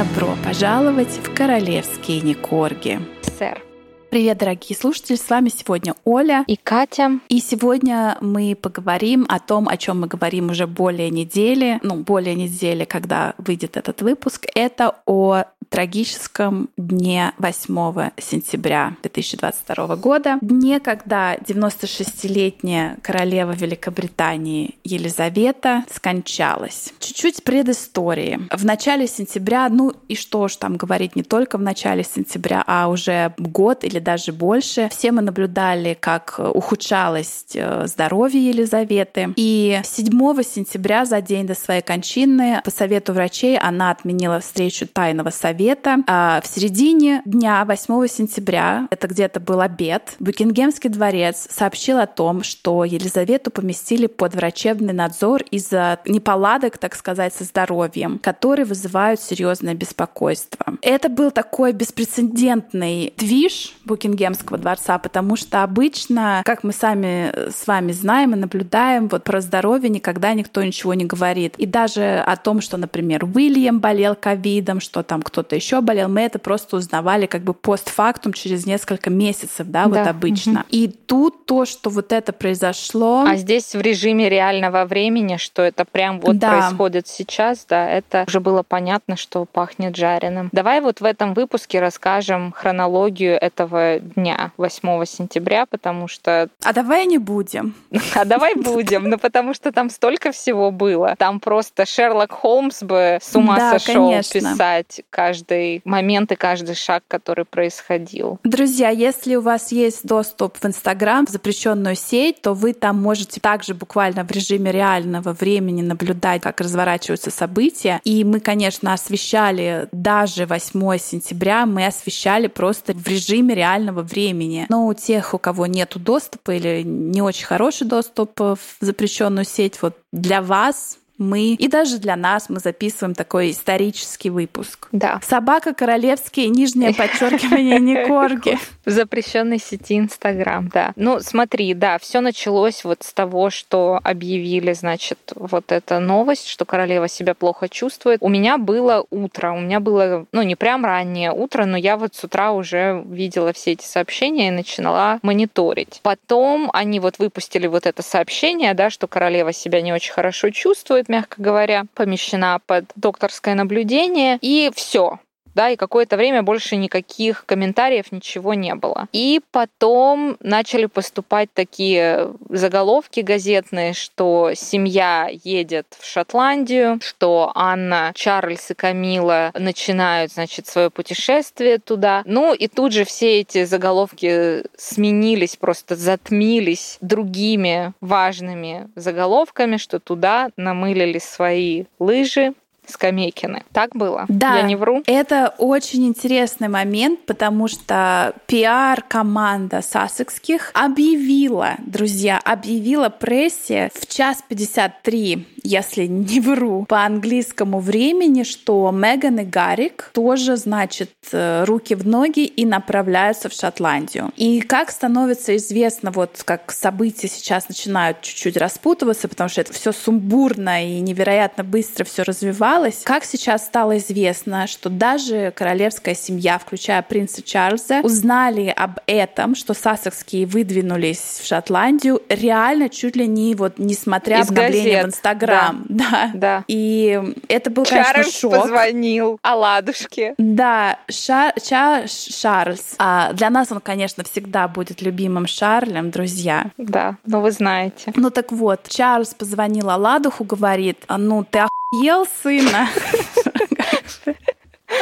Добро 0.00 0.34
пожаловать 0.42 1.20
в 1.22 1.34
королевские 1.34 2.22
Никорги. 2.22 2.98
Сэр. 3.38 3.69
Привет, 4.10 4.38
дорогие 4.38 4.76
слушатели! 4.76 5.14
С 5.14 5.30
вами 5.30 5.50
сегодня 5.50 5.94
Оля 6.04 6.42
и 6.48 6.56
Катя. 6.56 7.20
И 7.28 7.38
сегодня 7.38 8.18
мы 8.20 8.56
поговорим 8.60 9.24
о 9.28 9.38
том, 9.38 9.68
о 9.68 9.76
чем 9.76 10.00
мы 10.00 10.08
говорим 10.08 10.50
уже 10.50 10.66
более 10.66 11.10
недели, 11.10 11.78
ну, 11.84 11.94
более 11.94 12.34
недели, 12.34 12.84
когда 12.84 13.34
выйдет 13.38 13.76
этот 13.76 14.02
выпуск. 14.02 14.46
Это 14.56 14.96
о 15.06 15.44
трагическом 15.70 16.68
дне 16.76 17.32
8 17.38 18.10
сентября 18.18 18.96
2022 19.02 19.96
года, 19.96 20.38
дне, 20.40 20.80
когда 20.80 21.36
96-летняя 21.36 22.98
королева 23.02 23.52
Великобритании 23.52 24.74
Елизавета 24.82 25.84
скончалась. 25.94 26.92
Чуть-чуть 26.98 27.44
предыстории. 27.44 28.40
В 28.50 28.64
начале 28.64 29.06
сентября, 29.06 29.68
ну 29.68 29.92
и 30.08 30.16
что 30.16 30.48
ж 30.48 30.56
там 30.56 30.76
говорить, 30.76 31.14
не 31.14 31.22
только 31.22 31.56
в 31.56 31.62
начале 31.62 32.02
сентября, 32.02 32.64
а 32.66 32.88
уже 32.88 33.32
год 33.38 33.84
или 33.84 33.99
даже 34.00 34.32
больше, 34.32 34.88
все 34.90 35.12
мы 35.12 35.22
наблюдали, 35.22 35.96
как 35.98 36.38
ухудшалось 36.38 37.44
э, 37.54 37.86
здоровье 37.86 38.48
Елизаветы. 38.48 39.32
И 39.36 39.80
7 39.84 40.42
сентября, 40.42 41.04
за 41.04 41.20
день 41.20 41.46
до 41.46 41.54
своей 41.54 41.82
кончины, 41.82 42.60
по 42.64 42.70
совету 42.70 43.12
врачей, 43.12 43.58
она 43.58 43.90
отменила 43.90 44.40
встречу 44.40 44.86
тайного 44.86 45.30
совета. 45.30 45.98
А 46.06 46.40
в 46.42 46.46
середине 46.46 47.22
дня 47.24 47.64
8 47.64 48.06
сентября, 48.06 48.88
это 48.90 49.06
где-то 49.06 49.40
был 49.40 49.60
обед, 49.60 50.16
Букингемский 50.18 50.90
дворец 50.90 51.48
сообщил 51.50 51.98
о 51.98 52.06
том, 52.06 52.42
что 52.42 52.84
Елизавету 52.84 53.50
поместили 53.50 54.06
под 54.06 54.34
врачебный 54.34 54.92
надзор 54.92 55.42
из-за 55.50 56.00
неполадок, 56.04 56.78
так 56.78 56.94
сказать, 56.94 57.34
со 57.34 57.44
здоровьем, 57.44 58.18
которые 58.18 58.64
вызывают 58.64 59.20
серьезное 59.20 59.74
беспокойство. 59.74 60.74
Это 60.82 61.08
был 61.08 61.30
такой 61.30 61.72
беспрецедентный 61.72 63.12
движ 63.16 63.74
Букингемского 63.90 64.56
дворца, 64.56 64.98
потому 64.98 65.36
что 65.36 65.62
обычно, 65.62 66.42
как 66.44 66.64
мы 66.64 66.72
сами 66.72 67.50
с 67.50 67.66
вами 67.66 67.92
знаем 67.92 68.34
и 68.34 68.36
наблюдаем, 68.36 69.08
вот 69.08 69.24
про 69.24 69.40
здоровье 69.40 69.90
никогда 69.90 70.32
никто 70.32 70.62
ничего 70.62 70.94
не 70.94 71.04
говорит. 71.04 71.54
И 71.58 71.66
даже 71.66 72.22
о 72.26 72.36
том, 72.36 72.60
что, 72.60 72.76
например, 72.76 73.24
Уильям 73.24 73.80
болел 73.80 74.14
ковидом, 74.14 74.80
что 74.80 75.02
там 75.02 75.22
кто-то 75.22 75.50
кто-то 75.50 75.56
еще 75.56 75.80
болел, 75.80 76.08
мы 76.08 76.20
это 76.20 76.38
просто 76.38 76.76
узнавали 76.76 77.26
как 77.26 77.42
бы 77.42 77.54
постфактум 77.54 78.32
через 78.32 78.66
несколько 78.66 79.10
месяцев, 79.10 79.66
да, 79.66 79.86
да. 79.86 79.88
вот 79.88 80.08
обычно. 80.08 80.60
Угу. 80.60 80.68
И 80.70 80.88
тут 80.88 81.46
то, 81.46 81.64
что 81.64 81.90
вот 81.90 82.12
это 82.12 82.32
произошло... 82.32 83.24
А 83.26 83.36
здесь 83.36 83.74
в 83.74 83.80
режиме 83.80 84.28
реального 84.28 84.84
времени, 84.84 85.38
что 85.38 85.62
это 85.62 85.84
прям 85.84 86.20
вот 86.20 86.38
да. 86.38 86.50
происходит 86.50 87.08
сейчас, 87.08 87.66
да, 87.68 87.88
это 87.88 88.24
уже 88.28 88.40
было 88.40 88.62
понятно, 88.62 89.16
что 89.16 89.44
пахнет 89.46 89.96
жареным. 89.96 90.50
Давай 90.52 90.80
вот 90.80 91.00
в 91.00 91.04
этом 91.04 91.34
выпуске 91.34 91.80
расскажем 91.80 92.52
хронологию 92.52 93.36
этого 93.40 93.79
дня, 94.00 94.52
8 94.56 95.04
сентября, 95.04 95.66
потому 95.66 96.08
что... 96.08 96.48
А 96.62 96.72
давай 96.72 97.06
не 97.06 97.18
будем. 97.18 97.74
А 98.14 98.24
давай 98.24 98.54
будем, 98.54 99.04
ну 99.04 99.18
потому 99.18 99.54
что 99.54 99.72
там 99.72 99.88
столько 99.88 100.32
всего 100.32 100.70
было. 100.70 101.14
Там 101.16 101.40
просто 101.40 101.86
Шерлок 101.86 102.32
Холмс 102.32 102.82
бы 102.82 103.18
с 103.22 103.34
ума 103.34 103.78
сошел 103.78 104.10
писать 104.10 105.02
каждый 105.10 105.50
каждый 105.50 105.82
момент 105.84 106.32
и 106.32 106.36
каждый 106.36 106.74
шаг, 106.74 107.02
который 107.08 107.44
происходил. 107.44 108.38
Друзья, 108.44 108.90
если 108.90 109.36
у 109.36 109.40
вас 109.40 109.72
есть 109.72 110.06
доступ 110.06 110.56
в 110.58 110.66
Инстаграм, 110.66 111.26
в 111.26 111.30
запрещенную 111.30 111.96
сеть, 111.96 112.42
то 112.42 112.54
вы 112.54 112.72
там 112.72 113.00
можете 113.00 113.40
также 113.40 113.74
буквально 113.74 114.24
в 114.24 114.30
режиме 114.30 114.72
реального 114.72 115.32
времени 115.32 115.82
наблюдать, 115.82 116.42
как 116.42 116.60
разворачиваются 116.60 117.30
события. 117.30 118.00
И 118.04 118.24
мы, 118.24 118.40
конечно, 118.40 118.92
освещали 118.92 119.88
даже 119.92 120.46
8 120.46 120.98
сентября, 120.98 121.66
мы 121.66 121.86
освещали 121.86 122.46
просто 122.46 122.92
в 122.92 123.06
режиме 123.06 123.54
реального 123.54 123.69
времени. 124.02 124.66
Но 124.68 124.86
у 124.86 124.94
тех, 124.94 125.34
у 125.34 125.38
кого 125.38 125.66
нет 125.66 125.92
доступа 125.96 126.52
или 126.52 126.82
не 126.82 127.22
очень 127.22 127.46
хороший 127.46 127.86
доступ 127.86 128.38
в 128.40 128.58
запрещенную 128.80 129.44
сеть, 129.44 129.80
вот 129.82 129.96
для 130.12 130.42
вас 130.42 130.99
мы, 131.20 131.52
и 131.52 131.68
даже 131.68 131.98
для 131.98 132.16
нас 132.16 132.48
мы 132.48 132.60
записываем 132.60 133.14
такой 133.14 133.50
исторический 133.50 134.30
выпуск. 134.30 134.88
Да. 134.90 135.20
Собака 135.22 135.74
королевские, 135.74 136.48
нижнее 136.48 136.94
подчеркивание, 136.94 137.78
не 137.78 138.06
корги. 138.06 138.58
В 138.86 138.90
запрещенной 138.90 139.58
сети 139.58 139.98
Инстаграм, 139.98 140.68
да. 140.72 140.92
Ну, 140.96 141.20
смотри, 141.20 141.74
да, 141.74 141.98
все 141.98 142.20
началось 142.20 142.84
вот 142.84 143.02
с 143.02 143.12
того, 143.12 143.50
что 143.50 144.00
объявили, 144.02 144.72
значит, 144.72 145.18
вот 145.36 145.72
эта 145.72 146.00
новость, 146.00 146.48
что 146.48 146.64
королева 146.64 147.06
себя 147.06 147.34
плохо 147.34 147.68
чувствует. 147.68 148.22
У 148.22 148.28
меня 148.28 148.56
было 148.56 149.04
утро, 149.10 149.52
у 149.52 149.60
меня 149.60 149.78
было, 149.78 150.26
ну, 150.32 150.42
не 150.42 150.56
прям 150.56 150.86
раннее 150.86 151.32
утро, 151.32 151.66
но 151.66 151.76
я 151.76 151.98
вот 151.98 152.14
с 152.14 152.24
утра 152.24 152.52
уже 152.52 153.04
видела 153.06 153.52
все 153.52 153.72
эти 153.72 153.84
сообщения 153.84 154.48
и 154.48 154.52
начала 154.52 155.18
мониторить. 155.22 156.00
Потом 156.02 156.70
они 156.72 156.98
вот 156.98 157.18
выпустили 157.18 157.66
вот 157.66 157.86
это 157.86 158.02
сообщение, 158.02 158.72
да, 158.72 158.88
что 158.88 159.06
королева 159.06 159.52
себя 159.52 159.82
не 159.82 159.92
очень 159.92 160.14
хорошо 160.14 160.48
чувствует, 160.48 161.09
мягко 161.10 161.42
говоря, 161.42 161.84
помещена 161.94 162.60
под 162.64 162.84
докторское 162.94 163.54
наблюдение, 163.54 164.38
и 164.40 164.70
все 164.74 165.18
да, 165.54 165.70
и 165.70 165.76
какое-то 165.76 166.16
время 166.16 166.42
больше 166.42 166.76
никаких 166.76 167.44
комментариев, 167.46 168.12
ничего 168.12 168.54
не 168.54 168.74
было. 168.74 169.08
И 169.12 169.40
потом 169.50 170.36
начали 170.40 170.86
поступать 170.86 171.52
такие 171.52 172.32
заголовки 172.48 173.20
газетные, 173.20 173.92
что 173.92 174.52
семья 174.54 175.28
едет 175.44 175.86
в 175.98 176.06
Шотландию, 176.06 176.98
что 177.02 177.52
Анна, 177.54 178.12
Чарльз 178.14 178.70
и 178.70 178.74
Камила 178.74 179.50
начинают, 179.54 180.32
значит, 180.32 180.66
свое 180.66 180.90
путешествие 180.90 181.78
туда. 181.78 182.22
Ну 182.24 182.54
и 182.54 182.68
тут 182.68 182.92
же 182.92 183.04
все 183.04 183.40
эти 183.40 183.64
заголовки 183.64 184.64
сменились, 184.76 185.56
просто 185.56 185.96
затмились 185.96 186.98
другими 187.00 187.92
важными 188.00 188.88
заголовками, 188.94 189.76
что 189.76 190.00
туда 190.00 190.50
намылили 190.56 191.18
свои 191.18 191.84
лыжи, 191.98 192.54
Скамейкины. 192.90 193.64
Так 193.72 193.94
было? 193.94 194.26
Да. 194.28 194.56
Я 194.56 194.62
не 194.62 194.76
вру? 194.76 195.02
Это 195.06 195.54
очень 195.58 196.06
интересный 196.06 196.68
момент, 196.68 197.20
потому 197.26 197.68
что 197.68 198.34
пиар-команда 198.46 199.82
Сассекских 199.82 200.70
объявила, 200.74 201.74
друзья, 201.78 202.40
объявила 202.44 203.08
прессе 203.08 203.90
в 203.94 204.06
час 204.06 204.42
53, 204.48 205.46
если 205.62 206.06
не 206.06 206.40
вру, 206.40 206.84
по 206.88 207.04
английскому 207.04 207.80
времени, 207.80 208.42
что 208.42 208.90
Меган 208.90 209.40
и 209.40 209.44
Гарик 209.44 210.10
тоже, 210.12 210.56
значит, 210.56 211.10
э, 211.32 211.64
руки 211.64 211.94
в 211.94 212.06
ноги 212.06 212.44
и 212.44 212.64
направляются 212.64 213.48
в 213.48 213.52
Шотландию. 213.52 214.32
И 214.36 214.60
как 214.60 214.90
становится 214.90 215.56
известно, 215.56 216.10
вот 216.10 216.42
как 216.44 216.72
события 216.72 217.28
сейчас 217.28 217.68
начинают 217.68 218.22
чуть-чуть 218.22 218.56
распутываться, 218.56 219.28
потому 219.28 219.48
что 219.48 219.60
это 219.60 219.72
все 219.72 219.92
сумбурно 219.92 220.84
и 220.86 221.00
невероятно 221.00 221.64
быстро 221.64 222.04
все 222.04 222.22
развивалось, 222.22 222.79
развивалась. 222.80 223.02
Как 223.04 223.24
сейчас 223.24 223.66
стало 223.66 223.98
известно, 223.98 224.66
что 224.66 224.88
даже 224.88 225.52
королевская 225.54 226.14
семья, 226.14 226.58
включая 226.58 227.02
принца 227.02 227.42
Чарльза, 227.42 228.00
узнали 228.02 228.72
об 228.74 228.98
этом, 229.06 229.54
что 229.54 229.74
сассекские 229.74 230.46
выдвинулись 230.46 231.40
в 231.42 231.46
Шотландию, 231.46 232.22
реально 232.28 232.88
чуть 232.88 233.16
ли 233.16 233.26
не 233.26 233.54
вот 233.54 233.78
несмотря 233.78 234.40
Из 234.40 234.48
обновления 234.48 235.02
газет. 235.02 235.04
в 235.04 235.08
Инстаграм. 235.08 235.84
Да. 235.88 236.04
да. 236.10 236.30
да. 236.34 236.64
И 236.68 237.34
это 237.48 237.70
был, 237.70 237.84
Чарльз 237.84 238.12
конечно, 238.12 238.40
шок. 238.40 238.62
позвонил 238.62 239.38
о 239.42 239.56
ладушке. 239.56 240.34
Да, 240.38 240.98
Ша 241.08 241.52
Ча 241.62 242.04
Шарльз. 242.06 242.94
А 242.98 243.32
для 243.32 243.50
нас 243.50 243.70
он, 243.72 243.80
конечно, 243.80 244.24
всегда 244.24 244.68
будет 244.68 245.02
любимым 245.02 245.46
Шарлем, 245.46 246.10
друзья. 246.10 246.70
Да, 246.76 247.16
но 247.26 247.40
вы 247.40 247.50
знаете. 247.50 248.12
Ну 248.16 248.30
так 248.30 248.52
вот, 248.52 248.88
Чарльз 248.88 249.34
позвонил 249.34 249.90
Аладуху, 249.90 250.44
говорит, 250.44 251.04
ну 251.08 251.44
ты 251.44 251.60
ел 251.92 252.26
сына. 252.26 252.88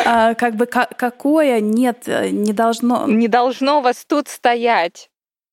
А, 0.05 0.35
как 0.35 0.55
бы 0.55 0.67
какое 0.67 1.61
нет, 1.61 2.07
не 2.07 2.53
должно... 2.53 3.07
Не 3.07 3.27
должно 3.27 3.81
вас 3.81 4.05
тут 4.07 4.29
стоять. 4.29 5.09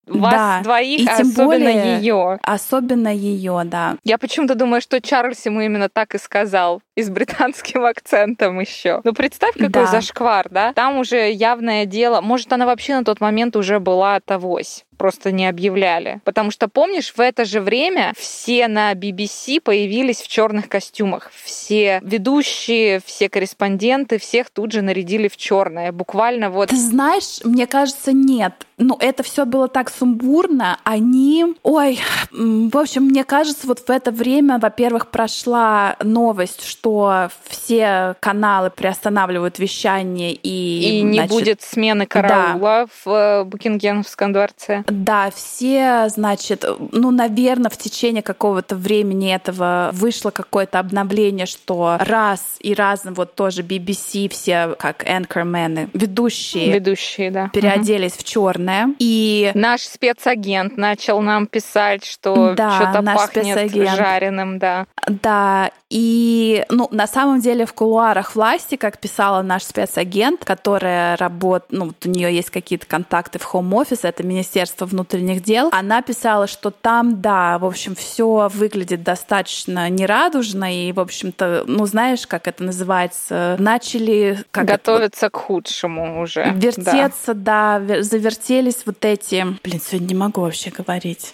Вас 0.08 0.34
да. 0.34 0.62
двоих, 0.62 1.00
и 1.02 1.06
тем 1.06 1.30
особенно 1.30 1.98
ее. 1.98 2.40
Особенно 2.44 3.08
ее, 3.08 3.62
да. 3.66 3.96
Я 4.04 4.18
почему-то 4.18 4.56
думаю, 4.56 4.82
что 4.82 5.02
Чарльз 5.02 5.46
ему 5.46 5.62
именно 5.62 5.90
так 5.90 6.16
и 6.16 6.20
сказал 6.20 6.82
и 7.00 7.04
с 7.04 7.10
британским 7.10 7.84
акцентом 7.86 8.60
еще. 8.60 9.02
Ну, 9.04 9.14
представь, 9.14 9.54
какой 9.54 9.70
да. 9.70 9.86
зашквар, 9.88 10.48
да? 10.50 10.74
Там 10.74 10.98
уже 10.98 11.32
явное 11.32 11.86
дело. 11.86 12.22
Может, 12.22 12.52
она 12.54 12.66
вообще 12.66 12.96
на 12.96 13.04
тот 13.04 13.20
момент 13.22 13.56
уже 13.56 13.80
была 13.80 14.20
тогось 14.22 14.86
просто 14.96 15.32
не 15.32 15.48
объявляли. 15.48 16.22
Потому 16.24 16.52
что, 16.52 16.68
помнишь, 16.68 17.14
в 17.16 17.20
это 17.20 17.46
же 17.46 17.62
время 17.62 18.14
все 18.18 18.68
на 18.68 18.94
BBC 18.94 19.62
появились 19.62 20.22
в 20.22 20.28
черных 20.28 20.70
костюмах. 20.70 21.32
Все 21.44 22.00
ведущие, 22.04 23.02
все 23.06 23.30
корреспонденты, 23.30 24.18
всех 24.18 24.50
тут 24.50 24.72
же 24.72 24.82
нарядили 24.82 25.28
в 25.28 25.38
черное. 25.38 25.92
Буквально 25.92 26.50
вот... 26.50 26.70
Ты 26.70 26.78
знаешь, 26.78 27.44
мне 27.44 27.68
кажется, 27.68 28.12
нет. 28.12 28.54
Ну, 28.78 28.98
это 29.00 29.24
все 29.24 29.46
было 29.46 29.68
так 29.68 29.90
сумбурно. 29.90 30.80
Они... 30.84 31.46
Ой, 31.64 32.00
в 32.32 32.78
общем, 32.78 33.04
мне 33.04 33.24
кажется, 33.24 33.68
вот 33.68 33.80
в 33.80 33.90
это 33.90 34.12
время, 34.12 34.60
во-первых, 34.60 35.12
прошла 35.12 35.96
новость, 36.02 36.64
что 36.64 36.85
что 36.86 37.30
все 37.48 38.16
каналы 38.20 38.70
приостанавливают 38.70 39.58
вещание 39.58 40.34
и... 40.34 41.00
И 41.00 41.02
не 41.02 41.18
значит, 41.18 41.32
будет 41.32 41.62
смены 41.64 42.06
караула 42.06 42.86
да. 42.86 42.88
в 43.04 43.12
э, 43.12 43.44
Букингемском 43.44 44.32
дворце. 44.32 44.84
Да, 44.86 45.32
все, 45.34 46.06
значит, 46.10 46.64
ну, 46.92 47.10
наверное, 47.10 47.72
в 47.72 47.78
течение 47.78 48.22
какого-то 48.22 48.76
времени 48.76 49.34
этого 49.34 49.90
вышло 49.94 50.30
какое-то 50.30 50.78
обновление, 50.78 51.48
что 51.48 51.98
раз 52.00 52.58
и 52.60 52.76
раз 52.76 53.02
вот 53.06 53.34
тоже 53.34 53.64
BBC, 53.64 54.30
все 54.30 54.76
как 54.78 55.06
anchorмены, 55.06 55.90
ведущие, 55.94 56.72
ведущие 56.72 57.32
да. 57.32 57.50
переоделись 57.52 58.14
угу. 58.14 58.20
в 58.20 58.24
черное. 58.26 58.90
И 59.00 59.52
наш 59.56 59.82
спецагент 59.82 60.78
начал 60.78 61.20
нам 61.22 61.48
писать, 61.48 62.06
что 62.06 62.54
да, 62.54 62.76
что-то 62.76 63.02
пахнет 63.02 63.58
спецагент. 63.58 63.98
жареным, 63.98 64.60
да. 64.60 64.86
Да, 65.08 65.72
и, 65.90 66.66
ну, 66.76 66.90
на 66.92 67.08
самом 67.08 67.40
деле 67.40 67.66
в 67.66 67.74
кулуарах 67.74 68.36
власти, 68.36 68.76
как 68.76 69.00
писала 69.00 69.42
наш 69.42 69.64
спецагент, 69.64 70.44
которая 70.44 71.16
работает, 71.16 71.72
ну, 71.72 71.86
вот 71.88 72.06
у 72.06 72.10
нее 72.10 72.36
есть 72.36 72.50
какие-то 72.50 72.86
контакты 72.86 73.40
в 73.40 73.56
Office, 73.56 74.00
это 74.04 74.24
Министерство 74.24 74.86
внутренних 74.86 75.42
дел, 75.42 75.70
она 75.72 76.02
писала, 76.02 76.48
что 76.48 76.72
там, 76.72 77.22
да, 77.22 77.58
в 77.60 77.66
общем, 77.66 77.96
все 77.96 78.50
выглядит 78.54 79.04
достаточно 79.04 79.90
нерадужно, 79.90 80.74
и, 80.76 80.92
в 80.92 81.00
общем-то, 81.00 81.64
ну, 81.66 81.86
знаешь, 81.86 82.28
как 82.28 82.48
это 82.48 82.64
называется, 82.64 83.56
начали... 83.58 84.44
Как 84.52 84.66
Готовиться 84.66 85.28
это, 85.28 85.30
к 85.30 85.38
худшему 85.38 86.22
уже. 86.22 86.52
Вертеться, 86.56 87.34
да. 87.34 87.80
да, 87.80 88.04
завертелись 88.04 88.84
вот 88.86 89.04
эти... 89.06 89.46
Блин, 89.64 89.82
сегодня 89.82 90.08
не 90.08 90.16
могу 90.16 90.42
вообще 90.42 90.72
говорить. 90.72 91.34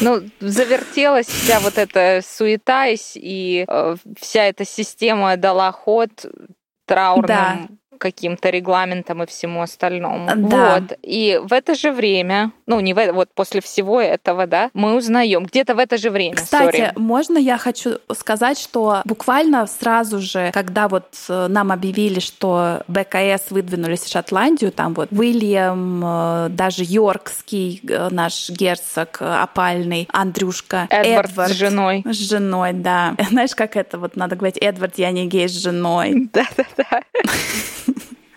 Ну, 0.00 0.22
завертелась 0.40 1.26
вся 1.26 1.60
вот 1.60 1.78
эта 1.78 2.20
суета, 2.22 2.86
и 3.14 3.64
э, 3.66 3.96
вся 4.20 4.44
эта 4.44 4.64
система 4.64 5.36
дала 5.36 5.72
ход 5.72 6.10
траурным 6.86 7.26
да 7.26 7.68
каким-то 7.96 8.50
регламентам 8.50 9.22
и 9.22 9.26
всему 9.26 9.62
остальному. 9.62 10.30
Да. 10.36 10.80
Вот. 10.80 10.98
И 11.02 11.40
в 11.42 11.52
это 11.52 11.74
же 11.74 11.92
время, 11.92 12.52
ну, 12.66 12.80
не 12.80 12.94
в, 12.94 13.12
вот 13.12 13.28
после 13.34 13.60
всего 13.60 14.00
этого, 14.00 14.46
да, 14.46 14.70
мы 14.74 14.96
узнаем, 14.96 15.44
где-то 15.44 15.74
в 15.74 15.78
это 15.78 15.96
же 15.96 16.10
время. 16.10 16.36
Кстати, 16.36 16.76
sorry. 16.76 16.98
можно 16.98 17.38
я 17.38 17.58
хочу 17.58 17.98
сказать, 18.12 18.58
что 18.58 19.02
буквально 19.04 19.66
сразу 19.66 20.20
же, 20.20 20.50
когда 20.52 20.88
вот 20.88 21.06
э, 21.28 21.46
нам 21.48 21.72
объявили, 21.72 22.20
что 22.20 22.82
БКС 22.88 23.50
выдвинулись 23.50 24.00
в 24.00 24.10
Шотландию, 24.10 24.72
там 24.72 24.94
вот 24.94 25.08
Уильям, 25.10 26.02
э, 26.04 26.48
даже 26.50 26.82
Йоркский 26.84 27.80
э, 27.88 28.08
наш 28.10 28.50
герцог 28.50 29.18
опальный, 29.20 30.08
Андрюшка, 30.12 30.86
Эдвард, 30.90 31.30
Эдвард 31.30 31.50
с 31.50 31.54
женой. 31.54 32.02
С 32.04 32.16
женой, 32.16 32.72
да. 32.72 33.14
Знаешь, 33.30 33.54
как 33.54 33.76
это 33.76 33.98
вот 33.98 34.16
надо 34.16 34.36
говорить, 34.36 34.58
Эдвард, 34.60 34.98
я 34.98 35.10
не 35.10 35.26
гей 35.26 35.48
с 35.48 35.52
женой. 35.52 36.28
Да-да-да. 36.32 37.02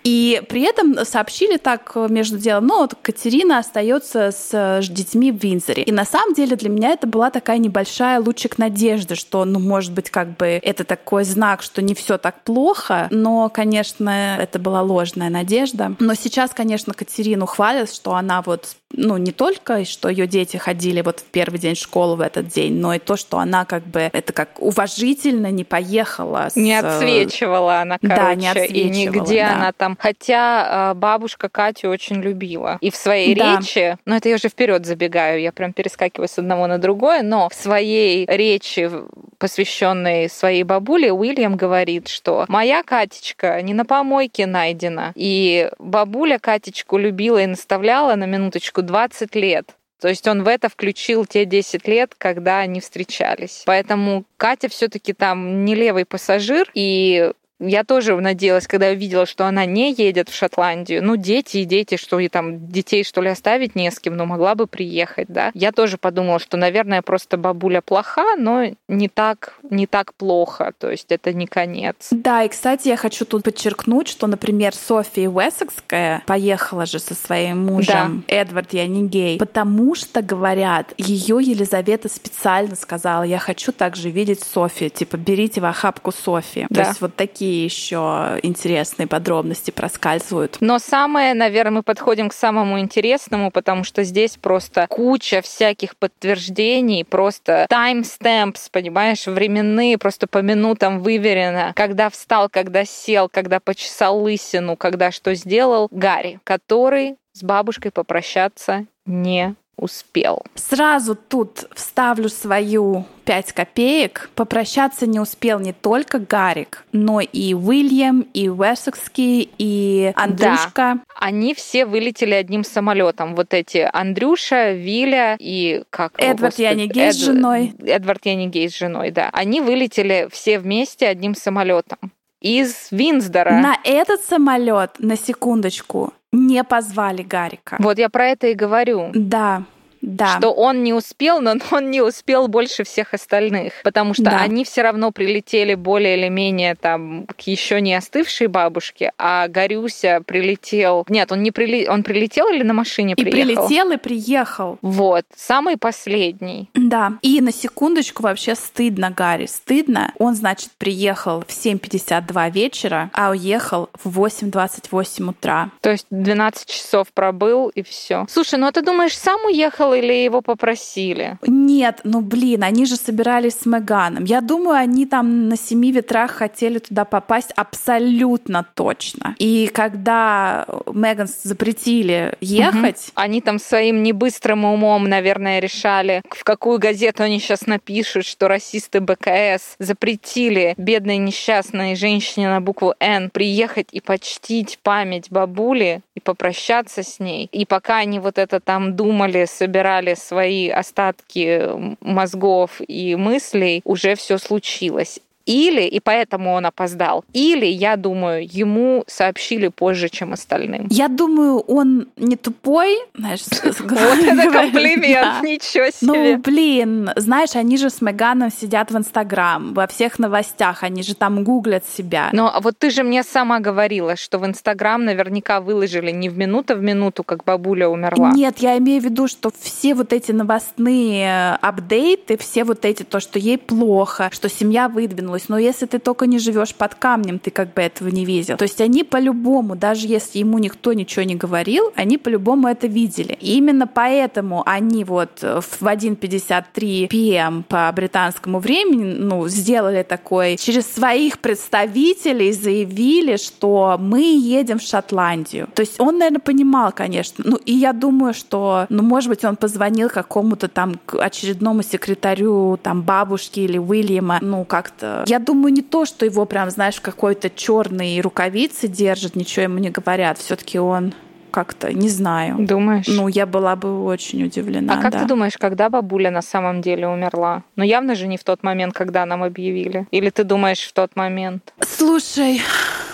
И 0.09 0.41
при 0.49 0.63
этом 0.63 1.05
сообщили 1.05 1.57
так 1.57 1.95
между 2.09 2.39
делом, 2.39 2.65
ну 2.65 2.79
вот 2.79 2.95
Катерина 2.99 3.59
остается 3.59 4.31
с 4.31 4.81
детьми 4.89 5.31
в 5.31 5.35
Винзоре. 5.35 5.83
И 5.83 5.91
на 5.91 6.03
самом 6.03 6.33
деле 6.33 6.55
для 6.55 6.69
меня 6.69 6.89
это 6.89 7.05
была 7.05 7.29
такая 7.29 7.59
небольшая 7.59 8.19
лучик 8.19 8.57
надежды, 8.57 9.13
что, 9.13 9.45
ну, 9.45 9.59
может 9.59 9.91
быть, 9.91 10.09
как 10.09 10.35
бы 10.35 10.59
это 10.63 10.83
такой 10.83 11.25
знак, 11.25 11.61
что 11.61 11.83
не 11.83 11.93
все 11.93 12.17
так 12.17 12.43
плохо, 12.43 13.07
но, 13.11 13.49
конечно, 13.49 14.37
это 14.39 14.57
была 14.57 14.81
ложная 14.81 15.29
надежда. 15.29 15.95
Но 15.99 16.15
сейчас, 16.15 16.55
конечно, 16.55 16.95
Катерину 16.95 17.45
хвалят, 17.45 17.93
что 17.93 18.15
она 18.15 18.41
вот 18.41 18.77
ну, 18.91 19.17
не 19.17 19.31
только, 19.31 19.85
что 19.85 20.09
ее 20.09 20.27
дети 20.27 20.57
ходили 20.57 21.01
вот 21.01 21.19
в 21.19 21.25
первый 21.25 21.59
день 21.59 21.75
школы 21.75 22.15
в 22.15 22.21
этот 22.21 22.47
день, 22.47 22.79
но 22.79 22.93
и 22.93 22.99
то, 22.99 23.15
что 23.15 23.37
она 23.37 23.65
как 23.65 23.83
бы, 23.83 24.09
это 24.11 24.33
как 24.33 24.61
уважительно 24.61 25.51
не 25.51 25.63
поехала. 25.63 26.47
С... 26.49 26.55
Не 26.55 26.73
отсвечивала 26.73 27.81
она, 27.81 27.97
короче, 27.99 28.15
да, 28.15 28.35
не 28.35 28.47
отсвечивала, 28.47 28.81
и 28.81 28.89
нигде 28.89 29.41
да. 29.41 29.55
она 29.55 29.71
там... 29.73 29.97
Хотя 29.99 30.89
а, 30.89 30.93
бабушка 30.95 31.49
Катю 31.49 31.89
очень 31.89 32.17
любила. 32.17 32.77
И 32.81 32.89
в 32.89 32.95
своей 32.95 33.35
да. 33.35 33.57
речи, 33.57 33.97
ну, 34.05 34.15
это 34.15 34.27
я 34.29 34.35
уже 34.35 34.49
вперед 34.49 34.85
забегаю, 34.85 35.39
я 35.39 35.51
прям 35.51 35.71
перескакиваю 35.71 36.27
с 36.27 36.39
одного 36.39 36.67
на 36.67 36.79
другое, 36.79 37.21
но 37.21 37.47
в 37.49 37.53
своей 37.53 38.25
речи, 38.25 38.89
посвященной 39.37 40.29
своей 40.29 40.63
бабуле, 40.63 41.13
Уильям 41.13 41.55
говорит, 41.55 42.07
что 42.07 42.45
моя 42.47 42.81
Катечка 42.83 43.61
не 43.61 43.73
на 43.73 43.85
помойке 43.85 44.45
найдена. 44.45 45.13
И 45.15 45.69
бабуля 45.77 46.39
Катечку 46.39 46.97
любила 46.97 47.41
и 47.41 47.45
наставляла 47.45 48.15
на 48.15 48.25
минуточку 48.25 48.78
девочку 48.79 48.81
20 48.81 49.35
лет. 49.35 49.75
То 50.01 50.07
есть 50.07 50.27
он 50.27 50.43
в 50.43 50.47
это 50.47 50.69
включил 50.69 51.25
те 51.25 51.45
10 51.45 51.87
лет, 51.87 52.15
когда 52.17 52.59
они 52.59 52.79
встречались. 52.79 53.63
Поэтому 53.65 54.23
Катя 54.37 54.69
все-таки 54.69 55.11
там 55.11 55.65
не 55.65 55.75
левый 55.75 56.05
пассажир, 56.05 56.69
и 56.73 57.33
я 57.59 57.83
тоже 57.83 58.15
надеялась, 58.15 58.67
когда 58.67 58.87
я 58.87 58.93
увидела, 58.93 59.25
что 59.25 59.45
она 59.45 59.65
не 59.65 59.93
едет 59.93 60.29
в 60.29 60.35
Шотландию. 60.35 61.03
Ну, 61.03 61.15
дети 61.15 61.57
и 61.57 61.65
дети, 61.65 61.97
что 61.97 62.19
и 62.19 62.29
там 62.29 62.67
детей, 62.69 63.03
что 63.03 63.21
ли, 63.21 63.29
оставить 63.29 63.75
не 63.75 63.91
с 63.91 63.99
кем, 63.99 64.15
но 64.15 64.25
могла 64.25 64.55
бы 64.55 64.67
приехать, 64.67 65.27
да. 65.27 65.51
Я 65.53 65.71
тоже 65.71 65.97
подумала, 65.97 66.39
что, 66.39 66.57
наверное, 66.57 67.01
просто 67.01 67.37
бабуля 67.37 67.81
плоха, 67.81 68.35
но 68.37 68.65
не 68.87 69.09
так, 69.09 69.59
не 69.69 69.87
так 69.87 70.13
плохо. 70.13 70.73
То 70.77 70.89
есть 70.89 71.11
это 71.11 71.33
не 71.33 71.47
конец. 71.47 72.07
Да, 72.11 72.43
и, 72.43 72.49
кстати, 72.49 72.87
я 72.87 72.97
хочу 72.97 73.25
тут 73.25 73.43
подчеркнуть, 73.43 74.07
что, 74.07 74.27
например, 74.27 74.73
София 74.73 75.29
Уэссекская 75.29 76.23
поехала 76.25 76.85
же 76.85 76.99
со 76.99 77.13
своим 77.13 77.65
мужем, 77.65 78.23
да. 78.27 78.35
Эдвард, 78.35 78.73
я 78.73 78.87
не 78.87 79.07
гей, 79.07 79.37
потому 79.37 79.95
что, 79.95 80.21
говорят, 80.21 80.93
ее 80.97 81.39
Елизавета 81.41 82.09
специально 82.09 82.75
сказала, 82.75 83.23
я 83.23 83.39
хочу 83.39 83.71
также 83.71 84.09
видеть 84.09 84.43
Софию, 84.43 84.89
типа, 84.89 85.17
берите 85.17 85.61
в 85.61 85.65
охапку 85.65 86.11
Софии. 86.11 86.67
Да. 86.69 86.83
То 86.83 86.89
есть 86.89 87.01
вот 87.01 87.15
такие 87.15 87.48
какие 87.49 87.63
еще 87.63 88.39
интересные 88.43 89.07
подробности 89.07 89.71
проскальзывают. 89.71 90.57
Но 90.59 90.77
самое, 90.77 91.33
наверное, 91.33 91.77
мы 91.77 91.83
подходим 91.83 92.29
к 92.29 92.33
самому 92.33 92.79
интересному, 92.79 93.49
потому 93.49 93.83
что 93.83 94.03
здесь 94.03 94.37
просто 94.37 94.85
куча 94.87 95.41
всяких 95.41 95.97
подтверждений, 95.97 97.03
просто 97.03 97.65
timestamps, 97.71 98.69
понимаешь, 98.71 99.25
временные, 99.25 99.97
просто 99.97 100.27
по 100.27 100.43
минутам 100.43 100.99
выверено, 100.99 101.73
когда 101.75 102.11
встал, 102.11 102.49
когда 102.49 102.85
сел, 102.85 103.29
когда 103.29 103.59
почесал 103.59 104.21
лысину, 104.21 104.75
когда 104.75 105.09
что 105.09 105.33
сделал 105.33 105.87
Гарри, 105.89 106.39
который 106.43 107.15
с 107.33 107.41
бабушкой 107.41 107.91
попрощаться 107.91 108.85
не 109.07 109.55
успел. 109.79 110.43
Сразу 110.55 111.15
тут 111.15 111.65
вставлю 111.73 112.29
свою 112.29 113.05
пять 113.25 113.53
копеек. 113.53 114.29
Попрощаться 114.35 115.05
не 115.05 115.19
успел 115.19 115.59
не 115.59 115.73
только 115.73 116.19
Гарик, 116.19 116.85
но 116.91 117.21
и 117.21 117.53
Уильям, 117.53 118.21
и 118.33 118.49
Уэссекский, 118.49 119.49
и 119.57 120.13
Андрюшка. 120.15 120.71
Да. 120.73 120.99
Они 121.15 121.53
все 121.53 121.85
вылетели 121.85 122.33
одним 122.33 122.63
самолетом. 122.63 123.35
Вот 123.35 123.53
эти 123.53 123.89
Андрюша, 123.91 124.71
Виля 124.71 125.35
и 125.39 125.83
как 125.89 126.13
Эдвард 126.17 126.55
господи, 126.55 126.67
Янигей 126.67 127.09
Эд... 127.09 127.15
с 127.15 127.17
женой. 127.17 127.73
Эдвард 127.85 128.25
Янигей 128.25 128.69
с 128.69 128.77
женой, 128.77 129.11
да. 129.11 129.29
Они 129.33 129.61
вылетели 129.61 130.27
все 130.31 130.59
вместе 130.59 131.07
одним 131.07 131.35
самолетом 131.35 131.99
из 132.41 132.87
Винсдора. 132.91 133.51
На 133.51 133.77
этот 133.83 134.21
самолет, 134.21 134.91
на 134.99 135.17
секундочку, 135.17 136.13
не 136.31 136.63
позвали 136.63 137.23
Гарика. 137.23 137.77
Вот 137.79 137.97
я 137.97 138.09
про 138.09 138.27
это 138.27 138.47
и 138.47 138.53
говорю. 138.53 139.11
Да 139.13 139.63
да. 140.01 140.37
что 140.37 140.51
он 140.51 140.83
не 140.83 140.93
успел, 140.93 141.41
но 141.41 141.55
он 141.71 141.91
не 141.91 142.01
успел 142.01 142.47
больше 142.47 142.83
всех 142.83 143.13
остальных, 143.13 143.73
потому 143.83 144.13
что 144.13 144.23
да. 144.23 144.41
они 144.41 144.63
все 144.63 144.81
равно 144.81 145.11
прилетели 145.11 145.75
более 145.75 146.17
или 146.17 146.29
менее 146.29 146.75
там 146.75 147.25
к 147.27 147.41
еще 147.41 147.81
не 147.81 147.93
остывшей 147.95 148.47
бабушке, 148.47 149.11
а 149.17 149.47
Горюся 149.47 150.21
прилетел. 150.25 151.05
Нет, 151.09 151.31
он 151.31 151.43
не 151.43 151.51
прилетел, 151.51 151.93
он 151.93 152.03
прилетел 152.03 152.47
или 152.49 152.63
на 152.63 152.73
машине 152.73 153.13
и 153.13 153.23
приехал? 153.23 153.39
И 153.39 153.55
прилетел 153.55 153.91
и 153.91 153.97
приехал. 153.97 154.77
Вот, 154.81 155.25
самый 155.35 155.77
последний. 155.77 156.69
Да. 156.73 157.13
И 157.21 157.41
на 157.41 157.51
секундочку 157.51 158.23
вообще 158.23 158.55
стыдно 158.55 159.11
Гарри, 159.11 159.45
стыдно. 159.45 160.13
Он, 160.17 160.35
значит, 160.35 160.71
приехал 160.77 161.41
в 161.41 161.49
7.52 161.49 162.51
вечера, 162.51 163.09
а 163.13 163.31
уехал 163.31 163.89
в 164.03 164.19
8.28 164.19 165.29
утра. 165.29 165.71
То 165.81 165.91
есть 165.91 166.05
12 166.09 166.67
часов 166.67 167.07
пробыл 167.13 167.69
и 167.69 167.81
все. 167.81 168.25
Слушай, 168.29 168.59
ну 168.59 168.67
а 168.67 168.71
ты 168.71 168.81
думаешь, 168.81 169.17
сам 169.17 169.43
уехал 169.45 169.88
приехал 169.89 169.93
или 169.93 170.23
его 170.23 170.41
попросили? 170.41 171.37
Нет, 171.45 172.01
ну 172.03 172.21
блин, 172.21 172.63
они 172.63 172.85
же 172.85 172.95
собирались 172.95 173.59
с 173.61 173.65
Меганом. 173.65 174.23
Я 174.23 174.41
думаю, 174.41 174.77
они 174.77 175.05
там 175.05 175.49
на 175.49 175.57
семи 175.57 175.91
ветрах 175.91 176.31
хотели 176.31 176.79
туда 176.79 177.05
попасть 177.05 177.51
абсолютно 177.55 178.65
точно. 178.73 179.35
И 179.39 179.69
когда 179.73 180.65
Меган 180.91 181.27
запретили 181.27 182.33
ехать... 182.41 183.09
Угу. 183.09 183.13
Они 183.15 183.41
там 183.41 183.59
своим 183.59 184.03
небыстрым 184.03 184.65
умом, 184.65 185.09
наверное, 185.09 185.59
решали, 185.59 186.21
в 186.29 186.43
какую 186.43 186.79
газету 186.79 187.23
они 187.23 187.39
сейчас 187.39 187.67
напишут, 187.67 188.25
что 188.25 188.47
расисты 188.47 189.01
БКС 189.01 189.75
запретили 189.79 190.73
бедной 190.77 191.17
несчастной 191.17 191.95
женщине 191.95 192.49
на 192.49 192.61
букву 192.61 192.93
«Н» 192.99 193.29
приехать 193.29 193.87
и 193.91 193.99
почтить 193.99 194.79
память 194.83 195.29
бабули 195.29 196.01
и 196.15 196.19
попрощаться 196.19 197.03
с 197.03 197.19
ней. 197.19 197.49
И 197.51 197.65
пока 197.65 197.97
они 197.97 198.19
вот 198.19 198.37
это 198.37 198.59
там 198.59 198.95
думали, 198.95 199.45
собирались 199.45 199.78
собирали 199.79 200.13
свои 200.15 200.69
остатки 200.69 201.61
мозгов 202.01 202.81
и 202.85 203.15
мыслей, 203.15 203.81
уже 203.85 204.15
все 204.15 204.37
случилось. 204.37 205.19
Или, 205.49 205.81
и 205.81 205.99
поэтому 205.99 206.53
он 206.53 206.65
опоздал, 206.67 207.25
или, 207.33 207.65
я 207.65 207.95
думаю, 207.95 208.47
ему 208.49 209.03
сообщили 209.07 209.69
позже, 209.69 210.07
чем 210.09 210.33
остальным. 210.33 210.87
Я 210.91 211.07
думаю, 211.07 211.57
он 211.61 212.07
не 212.17 212.35
тупой, 212.35 212.95
знаешь, 213.15 213.41
Вот 213.63 214.19
это 214.19 214.51
комплимент, 214.51 215.41
ничего 215.43 215.85
Ну, 216.01 216.13
себе. 216.13 216.37
блин, 216.37 217.09
знаешь, 217.15 217.55
они 217.55 217.77
же 217.77 217.89
с 217.89 217.99
Меганом 218.01 218.51
сидят 218.51 218.91
в 218.91 218.97
Инстаграм, 218.97 219.73
во 219.73 219.87
всех 219.87 220.19
новостях, 220.19 220.83
они 220.83 221.01
же 221.01 221.15
там 221.15 221.43
гуглят 221.43 221.83
себя. 221.85 222.29
Но 222.31 222.53
вот 222.61 222.77
ты 222.77 222.91
же 222.91 223.03
мне 223.03 223.23
сама 223.23 223.59
говорила, 223.59 224.15
что 224.15 224.37
в 224.37 224.45
Инстаграм 224.45 225.03
наверняка 225.03 225.61
выложили 225.61 226.11
не 226.11 226.29
в 226.29 226.37
минуту 226.37 226.75
в 226.75 226.81
минуту, 226.83 227.23
как 227.23 227.43
бабуля 227.43 227.89
умерла. 227.89 228.31
Нет, 228.35 228.59
я 228.59 228.77
имею 228.77 229.01
в 229.01 229.05
виду, 229.05 229.27
что 229.27 229.51
все 229.59 229.95
вот 229.95 230.13
эти 230.13 230.31
новостные 230.31 231.55
апдейты, 231.61 232.37
все 232.37 232.63
вот 232.63 232.85
эти, 232.85 233.03
то, 233.03 233.19
что 233.19 233.39
ей 233.39 233.57
плохо, 233.57 234.29
что 234.31 234.47
семья 234.49 234.87
выдвинулась, 234.89 235.38
но 235.47 235.57
если 235.57 235.85
ты 235.85 235.99
только 235.99 236.25
не 236.25 236.39
живешь 236.39 236.75
под 236.75 236.95
камнем, 236.95 237.39
ты 237.39 237.51
как 237.51 237.73
бы 237.73 237.81
этого 237.81 238.09
не 238.09 238.25
видел. 238.25 238.57
То 238.57 238.63
есть 238.63 238.81
они 238.81 239.03
по-любому, 239.03 239.75
даже 239.75 240.07
если 240.07 240.39
ему 240.39 240.59
никто 240.59 240.93
ничего 240.93 241.23
не 241.23 241.35
говорил, 241.35 241.91
они 241.95 242.17
по-любому 242.17 242.67
это 242.67 242.87
видели. 242.87 243.37
И 243.39 243.57
именно 243.57 243.87
поэтому 243.87 244.63
они 244.65 245.03
вот 245.03 245.41
в 245.41 245.81
1.53 245.81 247.07
PM 247.07 247.63
по 247.63 247.91
британскому 247.95 248.59
времени, 248.59 249.13
ну, 249.13 249.47
сделали 249.47 250.03
такой, 250.03 250.57
через 250.57 250.85
своих 250.87 251.39
представителей 251.39 252.51
заявили, 252.51 253.37
что 253.37 253.97
мы 253.99 254.21
едем 254.21 254.79
в 254.79 254.83
Шотландию. 254.83 255.67
То 255.73 255.81
есть 255.81 255.99
он, 255.99 256.17
наверное, 256.17 256.39
понимал, 256.39 256.91
конечно. 256.91 257.43
Ну, 257.47 257.57
и 257.57 257.73
я 257.73 257.93
думаю, 257.93 258.33
что, 258.33 258.85
ну, 258.89 259.03
может 259.03 259.29
быть, 259.29 259.45
он 259.45 259.55
позвонил 259.55 260.09
какому-то 260.09 260.67
там 260.67 260.95
очередному 261.19 261.83
секретарю, 261.83 262.79
там, 262.81 263.01
бабушки 263.01 263.59
или 263.59 263.77
Уильяма, 263.77 264.39
ну, 264.41 264.65
как-то. 264.65 265.23
Я 265.29 265.37
думаю, 265.37 265.71
не 265.71 265.83
то, 265.83 266.05
что 266.05 266.25
его 266.25 266.45
прям, 266.45 266.71
знаешь, 266.71 266.95
в 266.95 267.01
какой-то 267.01 267.51
черной 267.51 268.19
рукавице 268.19 268.87
держат, 268.87 269.35
ничего 269.35 269.63
ему 269.63 269.77
не 269.77 269.91
говорят. 269.91 270.39
Все-таки 270.39 270.79
он 270.79 271.13
как-то, 271.51 271.93
не 271.93 272.09
знаю. 272.09 272.55
Думаешь? 272.57 273.05
Ну, 273.07 273.27
я 273.27 273.45
была 273.45 273.75
бы 273.75 274.03
очень 274.03 274.43
удивлена. 274.43 274.95
А 274.95 275.01
как 275.01 275.11
да. 275.13 275.19
ты 275.19 275.25
думаешь, 275.25 275.55
когда 275.55 275.89
бабуля 275.89 276.31
на 276.31 276.41
самом 276.41 276.81
деле 276.81 277.07
умерла? 277.07 277.61
Ну, 277.75 277.83
явно 277.83 278.15
же 278.15 278.25
не 278.25 278.37
в 278.37 278.43
тот 278.43 278.63
момент, 278.63 278.95
когда 278.95 279.23
нам 279.27 279.43
объявили. 279.43 280.07
Или 280.09 280.31
ты 280.31 280.43
думаешь 280.43 280.81
в 280.81 280.93
тот 280.93 281.15
момент? 281.15 281.73
Слушай, 281.79 282.61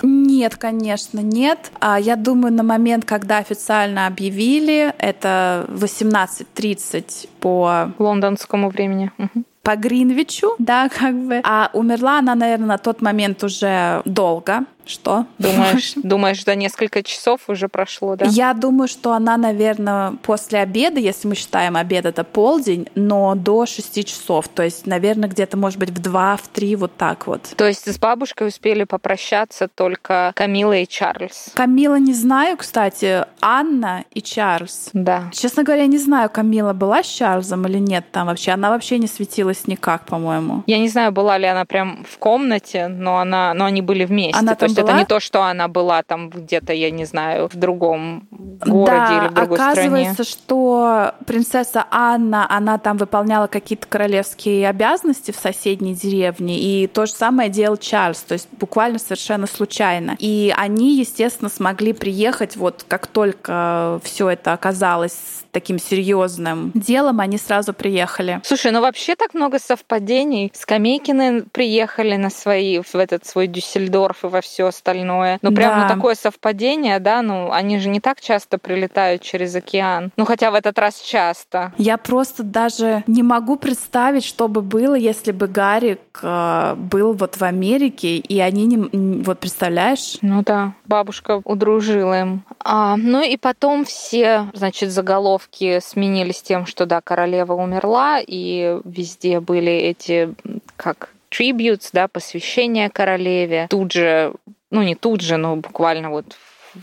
нет, 0.02 0.56
конечно, 0.56 1.20
нет. 1.20 1.72
А 1.82 2.00
я 2.00 2.16
думаю, 2.16 2.54
на 2.54 2.64
момент, 2.64 3.04
когда 3.04 3.40
официально 3.40 4.08
объявили, 4.08 4.94
это 5.00 5.66
18.30 5.70 7.28
по 7.42 7.92
Лондонскому 8.00 8.70
времени. 8.70 9.12
Мгм. 9.18 9.46
По 9.66 9.76
Гринвичу, 9.76 10.54
да, 10.60 10.90
как 10.90 11.16
бы. 11.16 11.42
А 11.44 11.72
умерла 11.74 12.20
она, 12.20 12.36
наверное, 12.36 12.68
на 12.68 12.78
тот 12.78 13.02
момент 13.02 13.44
уже 13.44 14.04
долго. 14.06 14.66
Что? 14.86 15.26
Думаешь, 15.40 15.94
думаешь, 15.96 16.44
до 16.44 16.56
несколько 16.56 17.04
часов 17.04 17.42
уже 17.48 17.68
прошло, 17.68 18.16
да? 18.16 18.26
Я 18.26 18.54
думаю, 18.54 18.88
что 18.88 19.14
она, 19.14 19.38
наверное, 19.38 20.14
после 20.22 20.60
обеда, 20.60 21.00
если 21.00 21.28
мы 21.28 21.36
считаем 21.36 21.76
обед 21.76 22.06
это 22.06 22.24
полдень, 22.24 22.88
но 22.96 23.36
до 23.36 23.66
6 23.66 24.06
часов. 24.06 24.48
То 24.48 24.64
есть, 24.64 24.86
наверное, 24.86 25.28
где-то, 25.28 25.58
может 25.58 25.80
быть, 25.80 25.90
в 25.90 26.02
2, 26.02 26.38
в 26.38 26.48
3, 26.50 26.76
вот 26.76 26.96
так 26.98 27.28
вот. 27.28 27.54
То 27.56 27.68
есть 27.68 27.92
с 27.92 27.98
бабушкой 27.98 28.48
успели 28.48 28.84
попрощаться 28.84 29.68
только 29.68 30.32
Камила 30.36 30.78
и 30.78 30.88
Чарльз. 30.88 31.52
Камила 31.56 31.96
не 31.96 32.14
знаю, 32.14 32.58
кстати, 32.58 33.26
Анна 33.42 34.06
и 34.12 34.22
Чарльз. 34.22 34.90
Да. 34.94 35.24
Честно 35.34 35.64
говоря, 35.64 35.88
не 35.88 35.98
знаю, 35.98 36.30
Камила 36.30 36.74
была 36.74 37.02
с 37.04 37.08
Чарльзом 37.08 37.66
или 37.68 37.80
нет 37.80 38.06
там 38.12 38.28
вообще. 38.28 38.52
Она 38.52 38.70
вообще 38.70 39.00
не 39.00 39.08
светилась 39.08 39.68
никак, 39.68 40.06
по-моему. 40.06 40.64
Я 40.68 40.78
не 40.78 40.90
знаю, 40.90 41.12
была 41.12 41.38
ли 41.38 41.48
она 41.48 41.66
прям 41.66 42.06
в 42.08 42.18
комнате, 42.18 42.88
но 42.88 43.18
она, 43.18 43.54
но 43.54 43.66
они 43.66 43.82
были 43.82 44.06
вместе. 44.06 44.38
Она 44.38 44.56
там 44.56 44.75
есть 44.76 44.80
это 44.80 44.88
была? 44.88 45.00
не 45.00 45.06
то, 45.06 45.20
что 45.20 45.44
она 45.44 45.68
была 45.68 46.04
там 46.04 46.30
где-то, 46.30 46.74
я 46.74 46.92
не 46.92 47.06
знаю, 47.06 47.50
в 47.52 47.56
другом 47.56 48.28
городе 48.32 48.92
да, 48.92 49.18
или 49.18 49.28
в 49.30 49.34
другой 49.34 49.58
оказывается, 49.58 50.24
стране. 50.24 50.30
что 50.30 51.12
принцесса 51.26 51.86
Анна, 51.92 52.46
она 52.50 52.78
там 52.78 52.98
выполняла 52.98 53.48
какие-то 53.48 53.88
королевские 53.88 54.68
обязанности 54.70 55.32
в 55.32 55.36
соседней 55.36 55.96
деревне, 55.96 56.60
и 56.60 56.88
то 56.88 57.06
же 57.06 57.14
самое 57.14 57.50
делал 57.50 57.78
Чарльз, 57.78 58.22
то 58.22 58.34
есть 58.34 58.48
буквально 58.52 59.00
совершенно 59.00 59.48
случайно. 59.48 60.16
И 60.20 60.54
они, 60.56 60.98
естественно, 60.98 61.50
смогли 61.50 61.94
приехать 61.94 62.56
вот 62.56 62.86
как 62.88 63.08
только 63.08 64.00
все 64.04 64.30
это 64.30 64.54
оказалось 64.54 65.46
таким 65.52 65.80
серьезным 65.80 66.72
делом, 66.74 67.22
они 67.22 67.38
сразу 67.38 67.74
приехали. 67.74 68.42
Слушай, 68.44 68.72
ну 68.72 68.82
вообще 68.82 69.16
так 69.16 69.34
много 69.34 69.58
совпадений. 69.58 70.52
Скамейкины 70.54 71.44
приехали 71.44 72.18
на 72.18 72.30
свои, 72.30 72.80
в 72.80 72.96
этот 72.96 73.26
свой 73.26 73.48
Дюссельдорф 73.48 74.26
и 74.26 74.28
во 74.28 74.42
все 74.42 74.65
остальное. 74.68 75.40
Ну 75.42 75.52
прям 75.52 75.80
Да. 75.80 75.88
ну, 75.88 75.96
такое 75.96 76.16
совпадение, 76.16 77.00
да, 77.00 77.22
ну 77.22 77.52
они 77.52 77.80
же 77.80 77.90
не 77.90 78.00
так 78.00 78.22
часто 78.22 78.58
прилетают 78.58 79.22
через 79.22 79.56
океан. 79.56 80.12
Ну 80.18 80.26
хотя 80.26 80.52
в 80.52 80.56
этот 80.56 80.78
раз 80.80 81.00
часто. 81.00 81.74
Я 81.78 81.98
просто 81.98 82.44
даже 82.44 83.04
не 83.08 83.24
могу 83.24 83.56
представить, 83.56 84.24
что 84.24 84.48
бы 84.48 84.62
было, 84.62 84.96
если 84.96 85.32
бы 85.32 85.48
Гарик 85.48 86.20
э, 86.22 86.76
был 86.76 87.14
вот 87.14 87.38
в 87.38 87.44
Америке, 87.44 88.18
и 88.18 88.40
они 88.40 88.66
не... 88.66 89.24
Вот 89.24 89.40
представляешь? 89.40 90.18
Ну 90.22 90.44
да, 90.44 90.74
бабушка 90.86 91.42
удружила 91.44 92.20
им. 92.20 92.44
А, 92.60 92.96
ну 92.98 93.24
и 93.24 93.38
потом 93.38 93.86
все, 93.86 94.50
значит, 94.54 94.92
заголовки 94.92 95.80
сменились 95.80 96.42
тем, 96.42 96.66
что 96.66 96.86
да, 96.86 97.02
королева 97.02 97.54
умерла, 97.54 98.20
и 98.26 98.80
везде 98.84 99.40
были 99.40 99.72
эти, 99.72 100.34
как 100.76 101.10
tributes, 101.32 101.90
да, 101.94 102.08
посвящения 102.08 102.90
королеве. 102.90 103.68
Тут 103.70 103.92
же, 103.92 104.34
ну 104.72 104.82
не 104.82 104.96
тут 104.96 105.22
же, 105.22 105.38
но 105.38 105.56
буквально 105.56 106.10
вот 106.10 106.38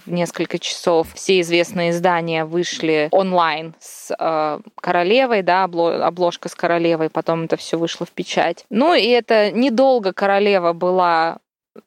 в 0.07 0.11
несколько 0.11 0.59
часов 0.59 1.09
все 1.15 1.41
известные 1.41 1.91
издания 1.91 2.45
вышли 2.45 3.09
онлайн 3.11 3.75
с 3.79 4.15
э, 4.19 4.61
королевой, 4.81 5.43
да, 5.43 5.65
обло- 5.65 6.03
обложка 6.03 6.49
с 6.49 6.55
королевой, 6.55 7.11
потом 7.11 7.45
это 7.45 7.57
все 7.57 7.77
вышло 7.77 8.07
в 8.07 8.11
печать. 8.11 8.65
Ну 8.71 8.95
и 8.95 9.07
это 9.07 9.51
недолго 9.51 10.13
королева 10.13 10.73
была 10.73 11.39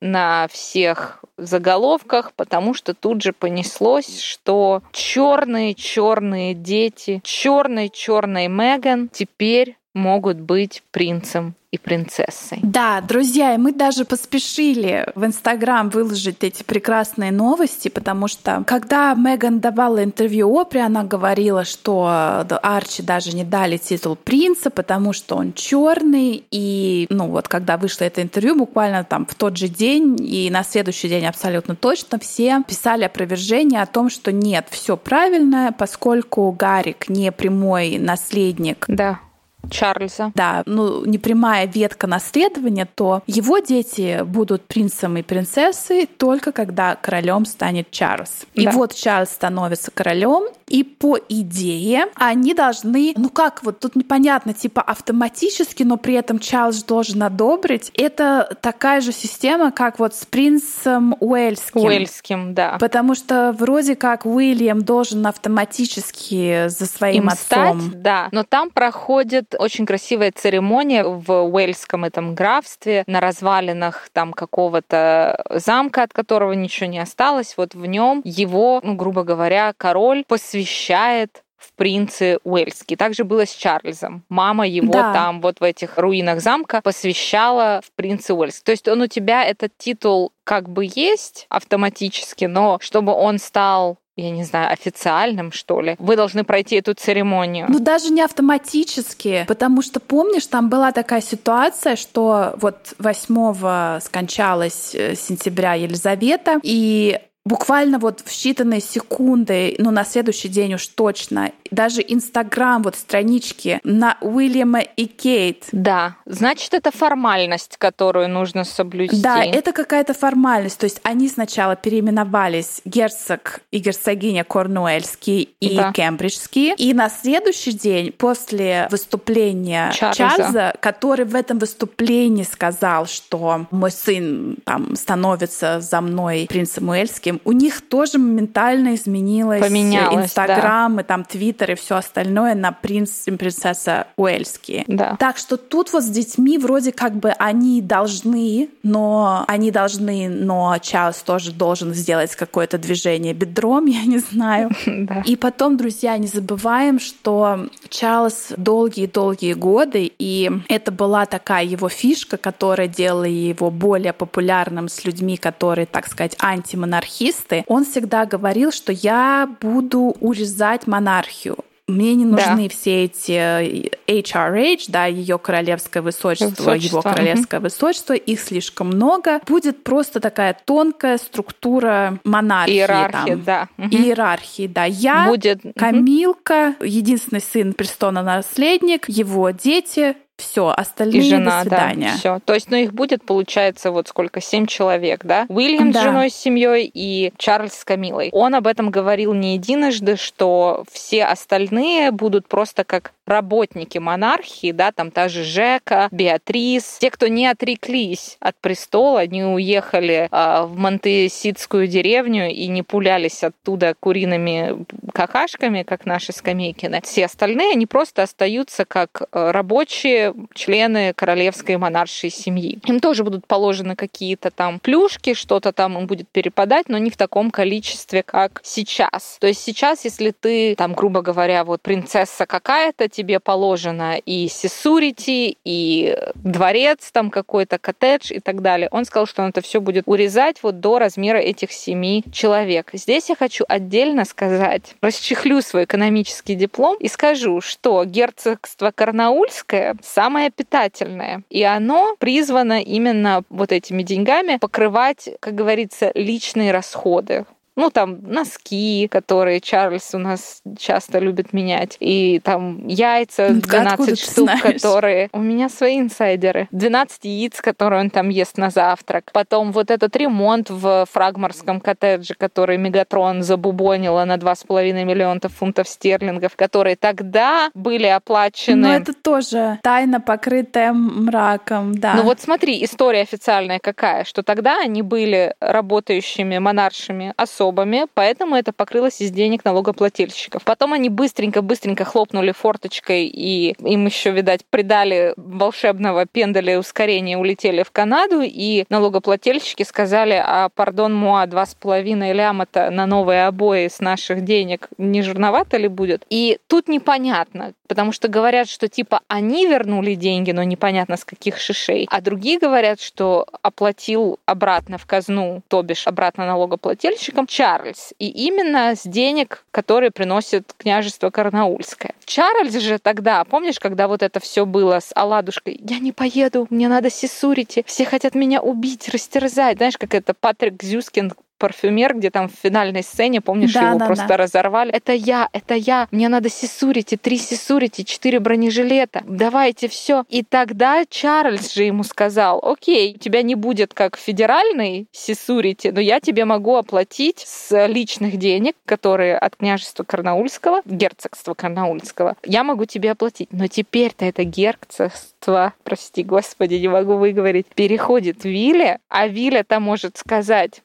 на 0.01 0.47
всех 0.51 1.23
заголовках, 1.37 2.33
потому 2.33 2.73
что 2.73 2.93
тут 2.93 3.21
же 3.21 3.33
понеслось, 3.33 4.21
что 4.21 4.81
черные 4.91 5.75
черные 5.75 6.53
дети 6.53 7.21
черной 7.23 7.89
черной 7.89 8.47
Меган 8.47 9.09
теперь 9.09 9.77
могут 9.95 10.39
быть 10.39 10.83
принцем 10.91 11.55
и 11.71 11.77
принцессой. 11.77 12.59
Да, 12.63 13.01
друзья, 13.01 13.53
и 13.53 13.57
мы 13.57 13.73
даже 13.73 14.05
поспешили 14.05 15.07
в 15.15 15.25
Инстаграм 15.25 15.89
выложить 15.89 16.43
эти 16.43 16.63
прекрасные 16.63 17.31
новости, 17.31 17.89
потому 17.89 18.27
что 18.27 18.63
когда 18.65 19.13
Меган 19.13 19.59
давала 19.59 20.03
интервью 20.03 20.57
Опре, 20.57 20.81
она 20.81 21.03
говорила, 21.03 21.65
что 21.65 22.45
Арчи 22.63 23.03
даже 23.03 23.35
не 23.35 23.43
дали 23.43 23.77
титул 23.77 24.15
принца, 24.15 24.69
потому 24.69 25.11
что 25.11 25.35
он 25.35 25.53
черный. 25.53 26.45
И, 26.49 27.07
ну 27.09 27.27
вот, 27.27 27.47
когда 27.47 27.77
вышло 27.77 28.05
это 28.05 28.21
интервью, 28.21 28.55
буквально 28.55 29.03
там 29.03 29.25
в 29.25 29.35
тот 29.35 29.57
же 29.57 29.67
день 29.67 30.17
и 30.21 30.49
на 30.49 30.63
следующий 30.63 31.09
день 31.09 31.25
абсолютно 31.25 31.75
точно 31.75 32.19
все 32.19 32.63
писали 32.65 33.03
опровержение 33.03 33.81
о 33.81 33.85
том, 33.85 34.09
что 34.09 34.31
нет, 34.31 34.67
все 34.69 34.95
правильно, 34.95 35.75
поскольку 35.77 36.51
Гарик 36.51 37.09
не 37.09 37.31
прямой 37.31 37.97
наследник 37.97 38.85
Да, 38.87 39.19
Чарльза. 39.69 40.31
да, 40.35 40.63
ну, 40.65 41.05
непрямая 41.05 41.67
ветка 41.67 42.07
наследования, 42.07 42.87
то 42.93 43.21
его 43.27 43.59
дети 43.59 44.23
будут 44.23 44.63
принцем 44.63 45.17
и 45.17 45.21
принцессой 45.21 46.05
только 46.05 46.51
когда 46.51 46.95
королем 46.95 47.45
станет 47.45 47.91
Чарльз. 47.91 48.45
И 48.53 48.65
Да. 48.65 48.71
вот 48.71 48.93
Чарльз 48.93 49.29
становится 49.29 49.91
королем, 49.91 50.43
и 50.67 50.83
по 50.83 51.17
идее 51.29 52.07
они 52.15 52.53
должны, 52.53 53.13
ну 53.15 53.29
как 53.29 53.63
вот 53.63 53.79
тут 53.79 53.95
непонятно, 53.95 54.53
типа 54.53 54.81
автоматически, 54.81 55.83
но 55.83 55.97
при 55.97 56.15
этом 56.15 56.39
Чарльз 56.39 56.83
должен 56.83 57.21
одобрить. 57.23 57.91
Это 57.95 58.55
такая 58.61 59.01
же 59.01 59.11
система, 59.11 59.71
как 59.71 59.99
вот 59.99 60.15
с 60.15 60.25
принцем 60.25 61.15
Уэльским. 61.19 61.81
Уэльским, 61.81 62.53
да. 62.53 62.77
Потому 62.79 63.15
что 63.15 63.55
вроде 63.57 63.95
как 63.95 64.25
Уильям 64.25 64.81
должен 64.83 65.25
автоматически 65.27 66.67
за 66.67 66.85
своим 66.85 67.23
им 67.23 67.29
отцом. 67.29 67.81
стать, 67.81 68.01
да. 68.01 68.27
Но 68.31 68.43
там 68.43 68.69
проходит 68.69 69.54
очень 69.57 69.85
красивая 69.85 70.31
церемония 70.31 71.03
в 71.03 71.31
Уэльском 71.45 72.05
этом 72.05 72.35
графстве 72.35 73.03
на 73.07 73.19
развалинах 73.19 74.09
там 74.13 74.33
какого-то 74.33 75.43
замка, 75.49 76.03
от 76.03 76.13
которого 76.13 76.53
ничего 76.53 76.89
не 76.89 76.99
осталось. 76.99 77.55
Вот 77.57 77.73
в 77.75 77.85
нем 77.85 78.21
его, 78.23 78.79
ну, 78.83 78.95
грубо 78.95 79.23
говоря, 79.23 79.73
король 79.77 80.23
посвящает 80.27 81.43
в 81.65 81.73
принцы 81.73 82.37
Уэльские. 82.43 82.97
Так 82.97 83.15
же 83.15 83.23
было 83.23 83.45
с 83.45 83.51
Чарльзом. 83.51 84.23
Мама 84.29 84.67
его 84.67 84.93
Да. 84.93 85.13
там 85.13 85.41
вот 85.41 85.59
в 85.59 85.63
этих 85.63 85.97
руинах 85.97 86.39
замка 86.41 86.81
посвящала 86.81 87.81
в 87.83 87.91
принцы 87.95 88.33
Уэльские. 88.33 88.63
То 88.63 88.71
есть 88.71 88.87
он 88.87 89.01
у 89.01 89.07
тебя 89.07 89.43
этот 89.43 89.71
титул 89.77 90.31
как 90.43 90.69
бы 90.69 90.87
есть 90.93 91.47
автоматически, 91.49 92.45
но 92.45 92.77
чтобы 92.81 93.13
он 93.13 93.39
стал 93.39 93.97
я 94.15 94.31
не 94.31 94.43
знаю, 94.43 94.71
официальным, 94.71 95.51
что 95.51 95.81
ли. 95.81 95.95
Вы 95.99 96.15
должны 96.15 96.43
пройти 96.43 96.77
эту 96.77 96.93
церемонию. 96.93 97.67
Ну, 97.69 97.79
даже 97.79 98.09
не 98.09 98.21
автоматически, 98.21 99.45
потому 99.47 99.81
что, 99.81 99.99
помнишь, 99.99 100.47
там 100.47 100.69
была 100.69 100.91
такая 100.91 101.21
ситуация, 101.21 101.95
что 101.95 102.55
вот 102.57 102.93
8 102.97 103.99
скончалась 103.99 104.95
э, 104.95 105.15
сентября 105.15 105.73
Елизавета, 105.73 106.59
и 106.63 107.19
буквально 107.45 107.99
вот 107.99 108.21
в 108.21 108.29
считанные 108.29 108.81
секунды, 108.81 109.75
ну, 109.77 109.91
на 109.91 110.03
следующий 110.03 110.47
день 110.47 110.73
уж 110.73 110.87
точно, 110.87 111.51
даже 111.71 112.03
Инстаграм, 112.07 112.81
вот 112.81 112.95
странички 112.95 113.79
на 113.83 114.17
Уильяма 114.21 114.79
и 114.79 115.05
Кейт. 115.05 115.65
Да, 115.71 116.15
значит, 116.25 116.73
это 116.73 116.91
формальность, 116.91 117.77
которую 117.77 118.29
нужно 118.29 118.63
соблюсти. 118.63 119.21
Да, 119.21 119.43
это 119.43 119.71
какая-то 119.71 120.13
формальность. 120.13 120.79
То 120.79 120.85
есть 120.85 120.99
они 121.03 121.27
сначала 121.27 121.75
переименовались 121.75 122.81
герцог 122.85 123.61
и 123.71 123.79
герцогиня 123.79 124.43
Корнуэльский 124.43 125.55
и 125.59 125.77
да. 125.77 125.91
Кембриджский. 125.91 126.73
И 126.77 126.93
на 126.93 127.09
следующий 127.09 127.73
день, 127.73 128.11
после 128.11 128.87
выступления 128.89 129.91
Чарльза. 129.91 130.17
Чарльза, 130.17 130.75
который 130.79 131.25
в 131.25 131.35
этом 131.35 131.59
выступлении 131.59 132.43
сказал, 132.43 133.05
что 133.05 133.65
мой 133.71 133.91
сын 133.91 134.57
там 134.63 134.95
становится 134.95 135.81
за 135.81 136.01
мной 136.01 136.45
принцем 136.47 136.89
Уэльским, 136.89 137.34
у 137.43 137.51
них 137.51 137.81
тоже 137.81 138.17
моментально 138.17 138.95
изменилось 138.95 139.61
Инстаграм 139.61 140.95
да. 140.95 141.01
и 141.01 141.05
там 141.05 141.23
Твиттер 141.23 141.71
и 141.71 141.75
все 141.75 141.95
остальное 141.95 142.55
на 142.55 142.71
принц 142.71 143.27
и 143.27 143.31
принцесса 143.31 144.07
Уэльские. 144.17 144.85
Да. 144.87 145.15
Так 145.19 145.37
что 145.37 145.57
тут 145.57 145.91
вот 145.93 146.03
с 146.03 146.09
детьми 146.09 146.57
вроде 146.57 146.91
как 146.91 147.13
бы 147.15 147.29
они 147.31 147.81
должны, 147.81 148.69
но 148.83 149.45
они 149.47 149.71
должны, 149.71 150.29
но 150.29 150.77
Чарльз 150.81 151.17
тоже 151.23 151.51
должен 151.51 151.93
сделать 151.93 152.35
какое-то 152.35 152.77
движение 152.77 153.33
бедром, 153.33 153.85
я 153.87 154.05
не 154.05 154.19
знаю. 154.19 154.69
Да. 155.05 155.21
И 155.25 155.35
потом, 155.35 155.77
друзья, 155.77 156.17
не 156.17 156.27
забываем, 156.27 156.99
что 156.99 157.67
Чарльз 157.89 158.53
долгие-долгие 158.55 159.53
годы, 159.53 160.11
и 160.17 160.49
это 160.69 160.91
была 160.91 161.25
такая 161.25 161.65
его 161.65 161.89
фишка, 161.89 162.37
которая 162.37 162.87
делала 162.87 163.25
его 163.25 163.69
более 163.71 164.13
популярным 164.13 164.87
с 164.87 165.03
людьми, 165.03 165.37
которые, 165.37 165.85
так 165.85 166.07
сказать, 166.07 166.35
антимонархисты, 166.39 167.24
юристы, 167.25 167.63
он 167.67 167.85
всегда 167.85 168.25
говорил, 168.25 168.71
что 168.71 168.91
я 168.91 169.49
буду 169.61 170.15
урезать 170.19 170.87
монархию. 170.87 171.57
Мне 171.87 172.15
не 172.15 172.25
нужны 172.25 172.67
да. 172.67 172.69
все 172.69 173.03
эти 173.03 173.91
HRH, 174.07 174.85
да, 174.87 175.05
ее 175.05 175.37
королевское 175.37 176.01
высочество, 176.01 176.49
высочество. 176.49 176.97
его 176.97 177.01
королевское 177.03 177.59
угу. 177.59 177.65
высочество, 177.65 178.13
их 178.13 178.39
слишком 178.39 178.87
много. 178.87 179.39
Будет 179.45 179.83
просто 179.83 180.19
такая 180.19 180.57
тонкая 180.65 181.19
структура 181.19 182.17
монархии. 182.23 182.73
Иерархии, 182.73 183.29
там. 183.29 183.43
да. 183.43 183.69
Угу. 183.77 183.89
Иерархии, 183.89 184.65
да. 184.65 184.85
Я, 184.85 185.27
Будет... 185.27 185.61
Камилка, 185.75 186.73
единственный 186.81 187.41
сын 187.41 187.73
престола 187.73 188.23
наследник, 188.23 189.07
его 189.07 189.51
дети, 189.51 190.15
все, 190.37 190.73
остальные 190.75 191.21
и 191.21 191.29
жена, 191.29 191.63
до 191.63 191.69
свидания. 191.69 192.11
Да, 192.11 192.17
все. 192.17 192.39
То 192.43 192.53
есть, 192.53 192.69
ну, 192.69 192.77
их 192.77 192.93
будет, 192.93 193.23
получается, 193.23 193.91
вот 193.91 194.07
сколько, 194.07 194.41
семь 194.41 194.65
человек, 194.65 195.23
да? 195.23 195.45
Уильям 195.47 195.91
да. 195.91 196.01
с 196.01 196.03
женой, 196.03 196.29
с 196.29 196.35
семьей 196.35 196.89
и 196.93 197.31
Чарльз 197.37 197.73
с 197.73 197.85
Камилой. 197.85 198.29
Он 198.31 198.53
об 198.55 198.67
этом 198.67 198.89
говорил 198.89 199.33
не 199.33 199.53
единожды, 199.53 200.17
что 200.17 200.83
все 200.91 201.25
остальные 201.25 202.11
будут 202.11 202.47
просто 202.47 202.83
как 202.83 203.13
работники 203.25 203.97
монархии, 203.97 204.71
да, 204.71 204.91
там 204.91 205.11
та 205.11 205.29
же 205.29 205.43
Жека, 205.43 206.09
Беатрис, 206.11 206.97
те, 206.99 207.09
кто 207.09 207.27
не 207.27 207.47
отреклись 207.47 208.37
от 208.39 208.55
престола, 208.57 209.21
они 209.21 209.43
уехали 209.43 210.29
э, 210.31 210.65
в 210.65 210.77
Монтесидскую 210.77 211.87
деревню 211.87 212.49
и 212.49 212.67
не 212.67 212.83
пулялись 212.83 213.43
оттуда 213.43 213.95
куриными 213.99 214.85
какашками, 215.13 215.83
как 215.83 216.05
наши 216.05 216.31
скамейкины. 216.31 217.01
Все 217.03 217.25
остальные, 217.25 217.71
они 217.71 217.85
просто 217.85 218.23
остаются 218.23 218.85
как 218.85 219.23
э, 219.31 219.51
рабочие 219.51 220.33
члены 220.53 221.13
королевской 221.13 221.77
монаршей 221.77 222.29
семьи. 222.29 222.79
Им 222.85 222.99
тоже 222.99 223.23
будут 223.23 223.47
положены 223.47 223.95
какие-то 223.95 224.51
там 224.51 224.79
плюшки, 224.79 225.33
что-то 225.33 225.71
там 225.71 225.97
им 225.97 226.07
будет 226.07 226.27
перепадать, 226.29 226.89
но 226.89 226.97
не 226.97 227.09
в 227.09 227.17
таком 227.17 227.51
количестве, 227.51 228.23
как 228.23 228.61
сейчас. 228.63 229.37
То 229.39 229.47
есть 229.47 229.61
сейчас, 229.61 230.05
если 230.05 230.31
ты, 230.31 230.75
там, 230.75 230.93
грубо 230.93 231.21
говоря, 231.21 231.63
вот 231.63 231.81
принцесса 231.81 232.45
какая-то, 232.45 233.07
тебе 233.15 233.39
положено 233.39 234.17
и 234.17 234.47
сесурити, 234.47 235.57
и 235.63 236.17
дворец 236.35 237.11
там 237.11 237.29
какой-то, 237.29 237.77
коттедж 237.77 238.31
и 238.31 238.39
так 238.39 238.61
далее. 238.61 238.89
Он 238.91 239.05
сказал, 239.05 239.25
что 239.25 239.43
он 239.43 239.49
это 239.49 239.61
все 239.61 239.79
будет 239.79 240.03
урезать 240.07 240.57
вот 240.61 240.79
до 240.79 240.99
размера 240.99 241.37
этих 241.37 241.71
семи 241.71 242.23
человек. 242.31 242.89
Здесь 242.93 243.29
я 243.29 243.35
хочу 243.35 243.63
отдельно 243.67 244.25
сказать, 244.25 244.95
расчехлю 245.01 245.61
свой 245.61 245.85
экономический 245.85 246.55
диплом 246.55 246.97
и 246.99 247.07
скажу, 247.07 247.61
что 247.61 248.03
герцогство 248.03 248.91
Карнаульское 248.93 249.95
самое 250.03 250.51
питательное, 250.51 251.43
и 251.49 251.63
оно 251.63 252.15
призвано 252.19 252.81
именно 252.81 253.43
вот 253.49 253.71
этими 253.71 254.03
деньгами 254.03 254.57
покрывать, 254.57 255.29
как 255.39 255.55
говорится, 255.55 256.11
личные 256.15 256.71
расходы 256.71 257.45
ну, 257.75 257.89
там, 257.89 258.19
носки, 258.23 259.07
которые 259.09 259.59
Чарльз 259.59 260.13
у 260.13 260.17
нас 260.17 260.61
часто 260.77 261.19
любит 261.19 261.53
менять, 261.53 261.97
и 261.99 262.39
там 262.43 262.87
яйца 262.87 263.49
12 263.49 264.19
штук, 264.19 264.49
которые... 264.61 265.29
У 265.33 265.39
меня 265.39 265.69
свои 265.69 265.99
инсайдеры. 265.99 266.67
12 266.71 267.25
яиц, 267.25 267.61
которые 267.61 268.01
он 268.01 268.09
там 268.09 268.29
ест 268.29 268.57
на 268.57 268.69
завтрак. 268.69 269.31
Потом 269.33 269.71
вот 269.71 269.91
этот 269.91 270.15
ремонт 270.15 270.69
в 270.69 271.05
фрагморском 271.11 271.81
коттедже, 271.81 272.33
который 272.35 272.77
Мегатрон 272.77 273.43
забубонила 273.43 274.23
на 274.25 274.37
2,5 274.37 275.03
миллиона 275.03 275.35
фунтов 275.41 275.87
стерлингов, 275.89 276.55
которые 276.55 276.95
тогда 276.95 277.69
были 277.73 278.07
оплачены... 278.07 278.87
Но 278.87 278.93
это 278.95 279.13
тоже 279.13 279.79
тайна, 279.83 280.21
покрытая 280.21 280.93
мраком, 280.93 281.97
да. 281.97 282.13
Ну 282.15 282.23
вот 282.23 282.39
смотри, 282.39 282.83
история 282.83 283.21
официальная 283.21 283.79
какая, 283.79 284.23
что 284.23 284.43
тогда 284.43 284.79
они 284.79 285.01
были 285.01 285.55
работающими 285.59 286.57
монаршими 286.57 287.33
особо 287.35 287.64
особами, 287.65 288.05
поэтому 288.13 288.55
это 288.55 288.71
покрылось 288.71 289.21
из 289.21 289.31
денег 289.31 289.65
налогоплательщиков. 289.65 290.63
Потом 290.63 290.93
они 290.93 291.09
быстренько-быстренько 291.09 292.05
хлопнули 292.05 292.51
форточкой, 292.51 293.25
и 293.25 293.75
им 293.79 294.05
еще, 294.05 294.31
видать, 294.31 294.65
придали 294.69 295.33
волшебного 295.37 296.25
пендаля 296.25 296.79
ускорения, 296.79 297.37
улетели 297.37 297.83
в 297.83 297.91
Канаду, 297.91 298.41
и 298.41 298.85
налогоплательщики 298.89 299.83
сказали, 299.83 300.41
а, 300.43 300.69
пардон, 300.69 301.13
муа, 301.13 301.45
два 301.47 301.65
с 301.65 301.75
половиной 301.75 302.33
ляма-то 302.33 302.89
на 302.91 303.05
новые 303.05 303.47
обои 303.47 303.87
с 303.87 303.99
наших 303.99 304.43
денег 304.43 304.89
не 304.97 305.21
жирновато 305.21 305.77
ли 305.77 305.87
будет? 305.87 306.25
И 306.29 306.59
тут 306.67 306.87
непонятно, 306.87 307.73
потому 307.87 308.11
что 308.11 308.27
говорят, 308.27 308.69
что 308.69 308.87
типа 308.87 309.21
они 309.27 309.67
вернули 309.67 310.15
деньги, 310.15 310.51
но 310.51 310.63
непонятно 310.63 311.17
с 311.17 311.25
каких 311.25 311.57
шишей, 311.59 312.07
а 312.11 312.21
другие 312.21 312.59
говорят, 312.59 313.01
что 313.01 313.47
оплатил 313.61 314.39
обратно 314.45 314.97
в 314.97 315.05
казну, 315.05 315.61
то 315.67 315.81
бишь 315.81 316.07
обратно 316.07 316.45
налогоплательщикам, 316.45 317.47
Чарльз, 317.55 318.13
и 318.19 318.27
именно 318.27 318.97
с 318.97 319.03
денег, 319.03 319.63
которые 319.71 320.11
приносит 320.11 320.73
княжество 320.77 321.29
Карнаульское. 321.29 322.13
Чарльз 322.25 322.73
же 322.73 322.99
тогда, 322.99 323.45
помнишь, 323.45 323.79
когда 323.79 324.09
вот 324.09 324.23
это 324.23 324.41
все 324.41 324.65
было 324.65 324.99
с 324.99 325.13
Аладушкой, 325.15 325.79
я 325.81 325.99
не 325.99 326.11
поеду, 326.11 326.67
мне 326.69 326.89
надо 326.89 327.09
сисурити, 327.09 327.85
все 327.87 328.03
хотят 328.03 328.35
меня 328.35 328.61
убить, 328.61 329.07
растерзать, 329.07 329.77
знаешь, 329.77 329.97
как 329.97 330.13
это 330.13 330.33
Патрик 330.33 330.83
Зюскин 330.83 331.31
парфюмер, 331.57 332.15
где 332.17 332.29
там 332.29 332.49
в 332.49 332.53
финальной 332.53 333.03
сцене, 333.03 333.41
помнишь, 333.41 333.73
да, 333.73 333.89
его 333.89 333.99
да, 333.99 334.05
просто 334.05 334.27
да. 334.27 334.37
разорвали. 334.37 334.91
Это 334.91 335.13
я, 335.13 335.49
это 335.53 335.73
я. 335.73 336.07
Мне 336.11 336.29
надо 336.29 336.49
сисурити, 336.49 337.15
три 337.17 337.37
сисурити, 337.37 338.03
четыре 338.03 338.39
бронежилета. 338.39 339.23
Давайте 339.25 339.87
все. 339.87 340.25
И 340.29 340.43
тогда 340.43 341.05
Чарльз 341.09 341.73
же 341.73 341.83
ему 341.83 342.03
сказал, 342.03 342.59
окей, 342.63 343.15
у 343.15 343.19
тебя 343.19 343.41
не 343.41 343.55
будет 343.55 343.93
как 343.93 344.17
федеральный 344.17 345.07
сисурити, 345.11 345.89
но 345.89 345.99
я 345.99 346.19
тебе 346.19 346.45
могу 346.45 346.75
оплатить 346.75 347.39
с 347.39 347.87
личных 347.87 348.37
денег, 348.37 348.75
которые 348.85 349.37
от 349.37 349.55
княжества 349.55 350.03
Карнаульского, 350.03 350.81
герцогства 350.85 351.53
Карнаульского, 351.53 352.35
я 352.43 352.63
могу 352.63 352.85
тебе 352.85 353.11
оплатить. 353.11 353.49
Но 353.51 353.67
теперь-то 353.67 354.25
это 354.25 354.43
герцогство, 354.43 355.73
прости 355.83 356.23
господи, 356.23 356.75
не 356.75 356.87
могу 356.87 357.15
выговорить, 357.15 357.67
переходит 357.67 358.43
Виле, 358.43 358.99
а 359.09 359.27
Виля-то 359.27 359.79
может 359.79 360.17
сказать, 360.17 360.81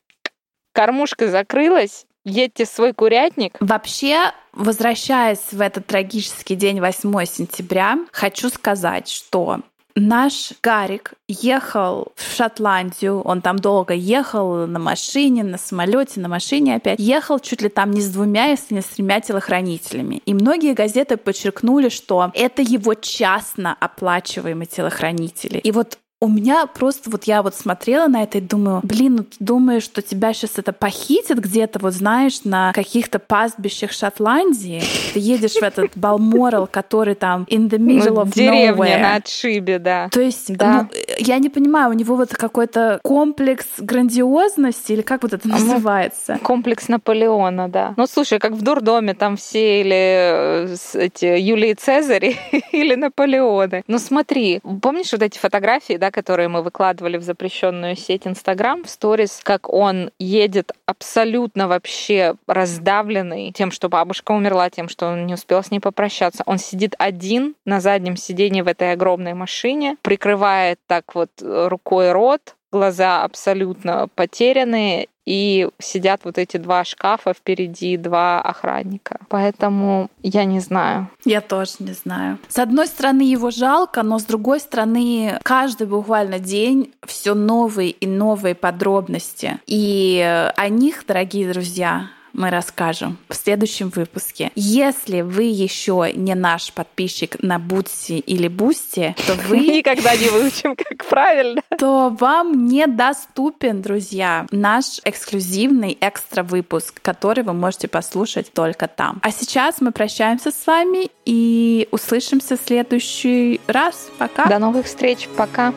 кормушка 0.73 1.29
закрылась, 1.29 2.07
едьте 2.25 2.67
свой 2.67 2.93
курятник. 2.93 3.57
Вообще, 3.61 4.33
возвращаясь 4.53 5.53
в 5.53 5.61
этот 5.61 5.87
трагический 5.87 6.57
день 6.57 6.81
8 6.81 7.25
сентября, 7.25 7.99
хочу 8.13 8.49
сказать, 8.51 9.09
что 9.09 9.61
Наш 9.97 10.53
Гарик 10.63 11.15
ехал 11.29 12.13
в 12.15 12.37
Шотландию, 12.37 13.21
он 13.21 13.43
там 13.43 13.59
долго 13.59 13.93
ехал 13.93 14.67
на 14.67 14.79
машине, 14.79 15.43
на 15.43 15.59
самолете, 15.59 16.21
на 16.21 16.29
машине 16.29 16.77
опять. 16.77 16.99
Ехал 16.99 17.39
чуть 17.39 17.61
ли 17.61 17.69
там 17.69 17.91
не 17.91 18.01
с 18.01 18.09
двумя, 18.09 18.47
если 18.47 18.75
не 18.75 18.83
с 18.83 18.87
тремя 18.87 19.21
телохранителями. 19.21 20.23
И 20.27 20.35
многие 20.35 20.75
газеты 20.75 21.17
подчеркнули, 21.17 21.89
что 21.89 22.31
это 22.35 22.63
его 22.63 22.95
частно 22.95 23.77
оплачиваемые 23.79 24.67
телохранители. 24.67 25.59
И 25.59 25.73
вот 25.73 25.99
у 26.23 26.29
меня 26.29 26.67
просто 26.67 27.09
вот 27.09 27.25
я 27.25 27.43
вот 27.43 27.55
смотрела 27.55 28.07
на 28.07 28.23
это 28.23 28.39
и 28.39 28.41
думаю, 28.43 28.81
блин, 28.83 29.17
ну 29.17 29.23
ты 29.25 29.37
думаешь, 29.39 29.85
что 29.85 30.03
тебя 30.03 30.35
сейчас 30.35 30.59
это 30.59 30.73
похитит 30.75 31.39
где-то, 31.39 31.79
вот 31.79 31.95
знаешь, 31.95 32.45
на 32.45 32.73
каких-то 32.75 33.19
пастбищах 33.19 33.91
Шотландии? 33.93 34.83
Ты 35.15 35.19
едешь 35.19 35.55
в 35.55 35.63
этот 35.63 35.97
Балморал, 35.97 36.67
который 36.67 37.15
там 37.15 37.47
in 37.51 37.71
the 37.71 37.79
middle 37.79 38.15
ну, 38.15 38.21
of 38.23 38.35
деревня 38.35 38.73
nowhere. 38.73 38.99
на 39.01 39.15
отшибе, 39.17 39.79
да. 39.79 40.09
То 40.11 40.21
есть, 40.21 40.55
Да. 40.57 40.83
ну, 40.93 40.99
я 41.19 41.39
не 41.39 41.49
понимаю, 41.49 41.89
у 41.91 41.95
него 41.95 42.17
вот 42.17 42.31
какой-то 42.31 43.01
комплекс 43.03 43.67
грандиозности 43.79 44.93
или 44.93 45.03
как 45.03 45.23
вот 45.23 45.33
это 45.33 45.49
Ну, 45.49 45.55
называется? 45.57 46.39
Комплекс 46.43 46.89
Наполеона, 46.89 47.69
да. 47.69 47.95
Ну, 47.97 48.07
слушай, 48.07 48.39
как 48.39 48.53
в 48.53 48.63
дурдоме 48.63 49.15
там 49.15 49.37
все 49.39 49.81
или 49.81 50.67
э, 50.71 50.77
эти 50.95 51.25
Юлии 51.41 51.73
Цезари 51.73 52.37
или 52.73 52.95
Наполеоны. 52.95 53.85
Ну, 53.87 53.99
смотри, 53.99 54.61
помнишь 54.83 55.13
вот 55.13 55.23
эти 55.23 55.39
фотографии, 55.39 55.97
да, 55.97 56.10
которые 56.11 56.49
мы 56.49 56.63
выкладывали 56.63 57.17
в 57.17 57.23
запрещенную 57.23 57.97
сеть 57.97 58.27
Инстаграм, 58.27 58.85
в 58.85 58.91
сторис, 58.91 59.41
как 59.43 59.69
он 59.73 60.11
едет 60.19 60.73
абсолютно 60.87 61.69
вообще 61.69 62.35
раздавленный 62.47 63.53
тем, 63.53 63.71
что 63.71 63.89
бабушка 63.89 64.33
умерла, 64.33 64.71
тем, 64.71 64.89
что 64.89 65.07
он 65.07 65.27
не 65.27 65.35
успел 65.35 65.63
с 65.63 65.71
ней 65.71 65.81
попрощаться. 65.81 66.43
Он 66.47 66.59
сидит 66.59 66.95
один 66.99 67.55
на 67.65 67.81
заднем 67.81 68.17
сиденье 68.17 68.63
в 68.63 68.69
этой 68.69 68.93
огромной 68.93 69.35
машине, 69.35 69.97
прикрывает 70.03 70.79
так 70.87 71.15
вот 71.15 71.31
рукой 71.41 72.13
рот, 72.13 72.57
глаза 72.73 73.25
абсолютно 73.25 74.09
потерянные, 74.15 75.09
и 75.31 75.69
сидят 75.79 76.23
вот 76.25 76.39
эти 76.39 76.57
два 76.57 76.85
шкафа 76.85 77.33
впереди, 77.33 77.97
два 77.97 78.41
охранника. 78.41 79.21
Поэтому 79.29 80.11
я 80.23 80.45
не 80.45 80.59
знаю. 80.59 81.09
Я 81.25 81.41
тоже 81.41 81.75
не 81.79 81.93
знаю. 81.93 82.39
С 82.49 82.59
одной 82.59 82.89
стороны, 82.89 83.23
его 83.23 83.53
жалко, 83.53 84.03
но 84.03 84.19
с 84.19 84.25
другой 84.25 84.59
стороны, 84.59 85.39
каждый 85.45 85.87
буквально 85.87 86.41
день 86.41 86.93
все 87.07 87.35
новые 87.35 87.91
и 87.91 88.09
новые 88.09 88.57
подробности. 88.57 89.61
И 89.69 90.51
о 90.57 90.69
них, 90.69 91.05
дорогие 91.07 91.53
друзья, 91.53 92.11
мы 92.33 92.51
расскажем 92.51 93.19
в 93.29 93.35
следующем 93.35 93.91
выпуске. 93.91 94.51
Если 94.55 95.21
вы 95.21 95.45
еще 95.45 96.13
не 96.15 96.35
наш 96.35 96.73
подписчик 96.73 97.43
на 97.43 97.59
Бутси 97.59 98.19
или 98.19 98.49
Boosty, 98.49 99.15
то 99.27 99.35
вы 99.49 99.59
Никогда 99.81 100.15
не 100.17 100.29
выучим, 100.29 100.77
как 100.77 101.07
правильно. 101.07 101.63
то 101.79 102.11
вам 102.11 102.67
недоступен, 102.67 103.83
друзья, 103.83 104.47
наш 104.51 105.01
эксклюзивный 105.05 105.97
экстра 106.01 106.43
выпуск, 106.43 107.01
который 107.03 107.45
вы 107.45 107.53
можете 107.53 107.89
послушать 107.89 108.53
только 108.53 108.89
там. 108.89 109.21
А 109.23 109.31
сейчас 109.31 109.81
мы 109.81 109.93
прощаемся 109.93 110.51
с 110.51 110.67
вами 110.67 111.11
и 111.25 111.89
услышимся 111.91 112.57
в 112.57 112.61
следующий 112.61 113.61
раз. 113.67 114.11
Пока. 114.19 114.47
До 114.47 114.59
новых 114.59 114.87
встреч. 114.87 115.29
Пока. 115.37 115.73